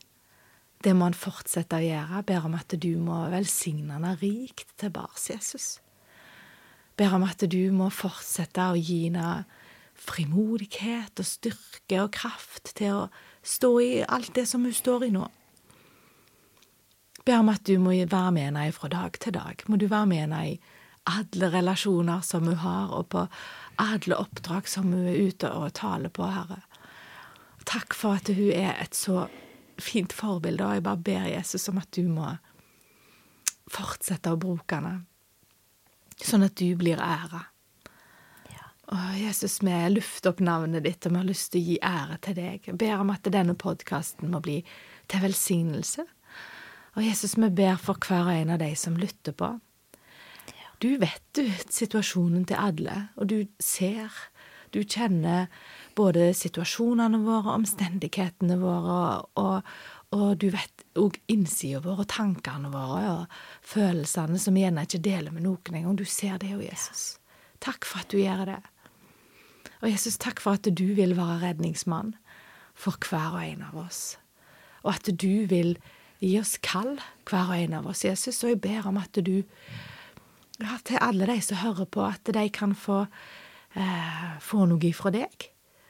det 0.84 0.96
må 0.98 1.08
han 1.08 1.18
fortsette 1.18 1.78
å 1.78 1.84
gjøre. 1.84 2.24
Ber 2.28 2.48
om 2.50 2.58
at 2.58 2.74
du 2.76 2.92
må 3.02 3.24
velsigne 3.32 3.96
henne 3.96 4.16
rikt 4.22 4.74
til 4.82 4.92
bars, 4.94 5.30
Jesus. 5.30 5.78
Ber 6.98 7.14
om 7.16 7.26
at 7.26 7.46
du 7.50 7.62
må 7.74 7.90
fortsette 7.94 8.66
å 8.74 8.78
gi 8.78 9.06
henne 9.08 9.44
frimodighet 10.04 11.22
og 11.22 11.28
styrke 11.28 12.02
og 12.02 12.12
kraft 12.18 12.74
til 12.78 13.06
å 13.06 13.08
stå 13.46 13.72
i 13.84 13.92
alt 14.04 14.34
det 14.36 14.46
som 14.50 14.66
hun 14.66 14.76
står 14.76 15.08
i 15.08 15.14
nå. 15.14 15.28
Ber 17.24 17.40
om 17.40 17.52
at 17.54 17.64
du 17.68 17.78
må 17.80 17.94
være 17.96 18.32
med 18.36 18.50
henne 18.50 18.66
fra 18.76 18.90
dag 18.92 19.16
til 19.22 19.36
dag. 19.38 19.64
Må 19.70 19.80
du 19.80 19.88
være 19.88 20.10
med 20.10 20.26
henne 20.26 20.42
i 20.50 20.58
alle 21.10 21.50
relasjoner 21.52 22.22
som 22.22 22.48
hun 22.48 22.60
har, 22.64 22.94
og 22.96 23.10
på 23.14 23.28
alle 23.82 24.18
oppdrag 24.18 24.68
som 24.70 24.92
hun 24.94 25.08
er 25.10 25.30
ute 25.30 25.52
og 25.52 25.74
taler 25.80 26.14
på, 26.14 26.28
Herre. 26.30 26.62
Takk 27.68 27.96
for 27.96 28.20
at 28.20 28.30
hun 28.32 28.52
er 28.52 28.76
et 28.82 28.96
så 28.96 29.28
fint 29.82 30.14
forbilde, 30.14 30.66
og 30.66 30.78
jeg 30.78 30.86
bare 30.86 31.06
ber 31.10 31.32
Jesus 31.32 31.70
om 31.72 31.80
at 31.82 31.92
du 31.96 32.06
må 32.12 32.36
fortsette 33.72 34.32
å 34.32 34.40
bruke 34.40 34.78
henne, 34.78 35.04
sånn 36.20 36.46
at 36.46 36.56
du 36.60 36.70
blir 36.80 37.02
æra. 37.02 37.48
Og 38.94 39.14
Jesus, 39.18 39.62
vi 39.64 39.74
lufter 39.90 40.34
opp 40.34 40.42
navnet 40.44 40.84
ditt, 40.86 41.06
og 41.08 41.14
vi 41.14 41.22
har 41.22 41.30
lyst 41.30 41.54
til 41.54 41.62
å 41.62 41.68
gi 41.70 41.78
ære 41.88 42.18
til 42.26 42.36
deg. 42.38 42.68
Jeg 42.68 42.78
ber 42.78 43.00
om 43.02 43.14
at 43.14 43.30
denne 43.32 43.56
podkasten 43.58 44.30
må 44.34 44.42
bli 44.44 44.60
til 45.10 45.24
velsignelse. 45.24 46.04
Og 46.94 47.06
Jesus, 47.06 47.38
vi 47.40 47.50
ber 47.50 47.80
for 47.82 47.98
hver 48.04 48.28
og 48.28 48.36
en 48.36 48.54
av 48.54 48.60
de 48.62 48.70
som 48.78 49.00
lytter 49.00 49.34
på. 49.40 49.50
Du 50.84 50.98
vet 51.00 51.24
du 51.32 51.46
situasjonen 51.72 52.44
til 52.50 52.60
alle, 52.60 53.08
og 53.16 53.30
du 53.32 53.38
ser. 53.64 54.12
Du 54.76 54.82
kjenner 54.84 55.46
både 55.96 56.32
situasjonene 56.36 57.22
våre, 57.24 57.54
omstendighetene 57.56 58.58
våre, 58.60 58.98
og, 59.40 59.70
og 60.12 60.28
du 60.42 60.50
vet 60.52 60.84
òg 61.00 61.20
innsida 61.32 61.80
vår 61.86 62.04
og 62.04 62.10
tankene 62.12 62.72
våre 62.74 63.04
og 63.14 63.38
følelsene 63.64 64.42
som 64.42 64.58
vi 64.58 64.66
gjerne 64.66 64.84
ikke 64.84 65.02
deler 65.06 65.36
med 65.36 65.46
noen 65.46 65.78
engang. 65.80 65.96
Du 65.96 66.06
ser 66.10 66.36
det 66.42 66.52
jo, 66.52 66.60
Jesus. 66.66 67.14
Takk 67.64 67.88
for 67.88 68.04
at 68.04 68.12
du 68.12 68.20
gjør 68.20 68.44
det. 68.50 68.60
Og 69.84 69.90
Jesus, 69.92 70.20
takk 70.20 70.44
for 70.44 70.60
at 70.60 70.68
du 70.68 70.86
vil 70.98 71.16
være 71.16 71.40
redningsmann 71.46 72.16
for 72.76 72.98
hver 73.08 73.38
og 73.38 73.46
en 73.46 73.64
av 73.70 73.80
oss. 73.86 74.18
Og 74.84 74.98
at 74.98 75.08
du 75.16 75.46
vil 75.48 75.78
gi 76.24 76.36
oss 76.42 76.58
kall, 76.64 76.98
hver 77.30 77.52
og 77.52 77.60
en 77.60 77.80
av 77.80 77.88
oss, 77.92 78.04
Jesus. 78.04 78.42
Og 78.44 78.56
jeg 78.56 78.64
ber 78.64 78.88
om 78.90 79.00
at 79.00 79.16
du, 79.24 79.44
ja, 80.62 80.78
til 80.86 81.02
alle 81.02 81.28
de 81.30 81.40
som 81.42 81.62
hører 81.64 81.90
på, 81.90 82.04
at 82.06 82.30
de 82.36 82.46
kan 82.54 82.76
få, 82.76 83.06
eh, 83.76 84.30
få 84.40 84.68
noe 84.70 84.90
ifra 84.90 85.12
deg. 85.14 85.50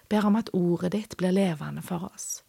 Ber 0.10 0.30
om 0.30 0.40
at 0.40 0.54
ordet 0.54 0.94
ditt 0.94 1.18
blir 1.18 1.34
levende 1.36 1.82
for 1.82 2.10
oss. 2.14 2.44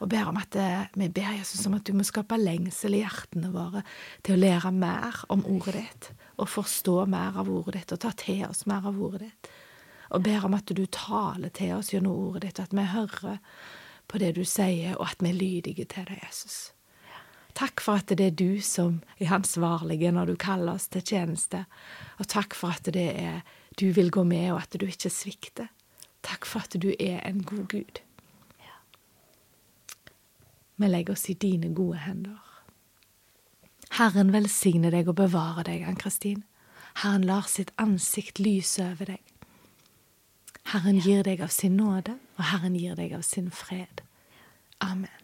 Og 0.00 0.08
ber 0.08 0.30
om 0.30 0.38
at 0.40 0.56
eh, 0.56 0.86
vi 0.96 1.08
ber 1.08 1.36
Jesus 1.38 1.66
om 1.68 1.76
at 1.76 1.84
du 1.84 1.92
må 1.92 2.06
skape 2.06 2.38
lengsel 2.40 2.96
i 2.96 3.02
hjertene 3.04 3.52
våre 3.52 3.84
til 4.22 4.36
å 4.36 4.40
lære 4.40 4.72
mer 4.72 5.24
om 5.28 5.44
ordet 5.44 5.76
ditt, 5.82 6.12
og 6.40 6.48
forstå 6.48 7.04
mer 7.06 7.36
av 7.36 7.50
ordet 7.52 7.82
ditt, 7.82 7.92
og 7.92 8.00
ta 8.00 8.14
til 8.16 8.46
oss 8.48 8.64
mer 8.66 8.86
av 8.88 8.96
ordet 8.96 9.28
ditt 9.28 9.52
og 10.10 10.24
ber 10.26 10.44
om 10.46 10.56
at 10.58 10.70
du 10.74 10.82
taler 10.90 11.52
til 11.54 11.76
oss 11.76 11.92
gjennom 11.94 12.16
ordet 12.30 12.48
ditt, 12.48 12.58
og 12.58 12.66
at 12.66 12.76
vi 12.76 12.86
hører 12.94 13.38
på 14.10 14.18
det 14.18 14.34
du 14.38 14.42
sier, 14.44 14.96
og 14.98 15.06
at 15.06 15.22
vi 15.22 15.30
er 15.30 15.38
lydige 15.38 15.86
til 15.90 16.08
deg, 16.08 16.18
Jesus. 16.24 16.72
Takk 17.54 17.80
for 17.80 18.00
at 18.00 18.12
det 18.12 18.26
er 18.26 18.36
du 18.36 18.60
som 18.64 19.00
er 19.18 19.32
ansvarlig 19.34 20.12
når 20.12 20.32
du 20.32 20.36
kaller 20.36 20.78
oss 20.78 20.88
til 20.88 21.02
tjeneste, 21.02 21.64
og 22.18 22.28
takk 22.28 22.54
for 22.54 22.76
at 22.76 22.90
det 22.94 23.08
er 23.18 23.40
du 23.78 23.90
vil 23.96 24.10
gå 24.10 24.24
med, 24.24 24.50
og 24.52 24.62
at 24.62 24.76
du 24.80 24.86
ikke 24.86 25.10
svikter. 25.10 25.70
Takk 26.22 26.46
for 26.46 26.66
at 26.66 26.76
du 26.82 26.90
er 26.98 27.20
en 27.24 27.42
god 27.44 27.66
Gud. 27.68 28.00
Vi 30.80 30.88
legger 30.88 31.12
oss 31.12 31.28
i 31.28 31.34
dine 31.34 31.74
gode 31.74 31.98
hender. 31.98 32.38
Herren 33.98 34.32
velsigne 34.32 34.90
deg 34.92 35.08
og 35.10 35.18
bevare 35.18 35.64
deg, 35.66 35.84
Ann-Kristin. 35.84 36.44
Herren 37.02 37.26
lar 37.26 37.48
sitt 37.48 37.72
ansikt 37.76 38.40
lyse 38.40 38.84
over 38.84 39.12
deg. 39.12 39.20
Herren 40.72 41.00
gir 41.02 41.24
deg 41.26 41.42
av 41.44 41.52
sin 41.52 41.76
nåde, 41.76 42.14
og 42.38 42.44
Herren 42.52 42.78
gir 42.78 42.96
deg 42.96 43.12
av 43.16 43.26
sin 43.26 43.50
fred. 43.50 44.04
Amen. 44.80 45.19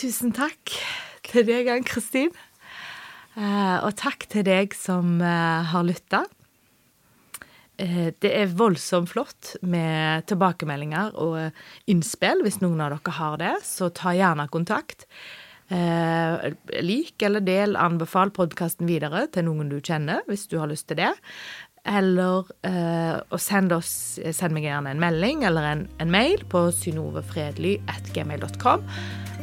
Tusen 0.00 0.30
takk 0.32 0.72
til 1.28 1.44
deg, 1.44 1.66
Ann-Kristin. 1.68 2.30
Eh, 3.36 3.78
og 3.84 3.92
takk 4.00 4.24
til 4.32 4.46
deg 4.46 4.72
som 4.72 5.20
eh, 5.20 5.66
har 5.68 5.84
lytta. 5.84 6.22
Eh, 7.76 8.08
det 8.16 8.30
er 8.32 8.54
voldsomt 8.56 9.12
flott 9.12 9.60
med 9.60 10.24
tilbakemeldinger 10.30 11.12
og 11.20 11.52
innspill. 11.92 12.40
Hvis 12.46 12.62
noen 12.64 12.80
av 12.80 12.94
dere 12.94 13.12
har 13.18 13.36
det, 13.42 13.52
så 13.68 13.90
ta 13.92 14.14
gjerne 14.16 14.48
kontakt. 14.48 15.04
Eh, 15.68 16.48
lik 16.80 17.20
eller 17.20 17.44
del, 17.44 17.76
anbefal 17.76 18.32
podkasten 18.32 18.88
videre 18.88 19.28
til 19.28 19.44
noen 19.50 19.68
du 19.68 19.84
kjenner, 19.84 20.24
hvis 20.32 20.48
du 20.48 20.56
har 20.62 20.72
lyst 20.72 20.88
til 20.88 20.96
det. 21.04 21.12
Eller 21.84 22.48
eh, 22.64 23.20
send, 23.36 23.68
oss, 23.76 24.16
send 24.16 24.56
meg 24.56 24.64
gjerne 24.64 24.96
en 24.96 25.04
melding 25.04 25.44
eller 25.44 25.74
en, 25.74 25.88
en 26.00 26.12
mail 26.12 26.40
på 26.48 26.72
synovefredly.gmail.com 26.80 28.88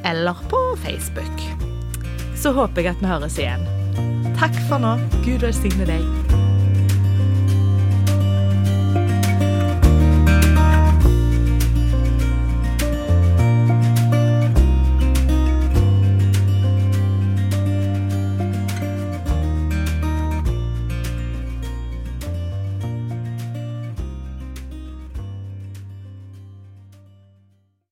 eller 0.05 0.37
på 0.51 0.61
Facebook. 0.83 1.43
Så 2.37 2.53
håper 2.53 2.81
jeg 2.81 2.95
at 2.95 3.01
vi 3.01 3.09
høres 3.09 3.41
igjen. 3.41 3.67
Takk 4.37 4.57
for 4.69 4.81
nå. 4.81 4.97
Gud 5.25 5.41
velsigne 5.45 5.89
deg. 5.89 6.26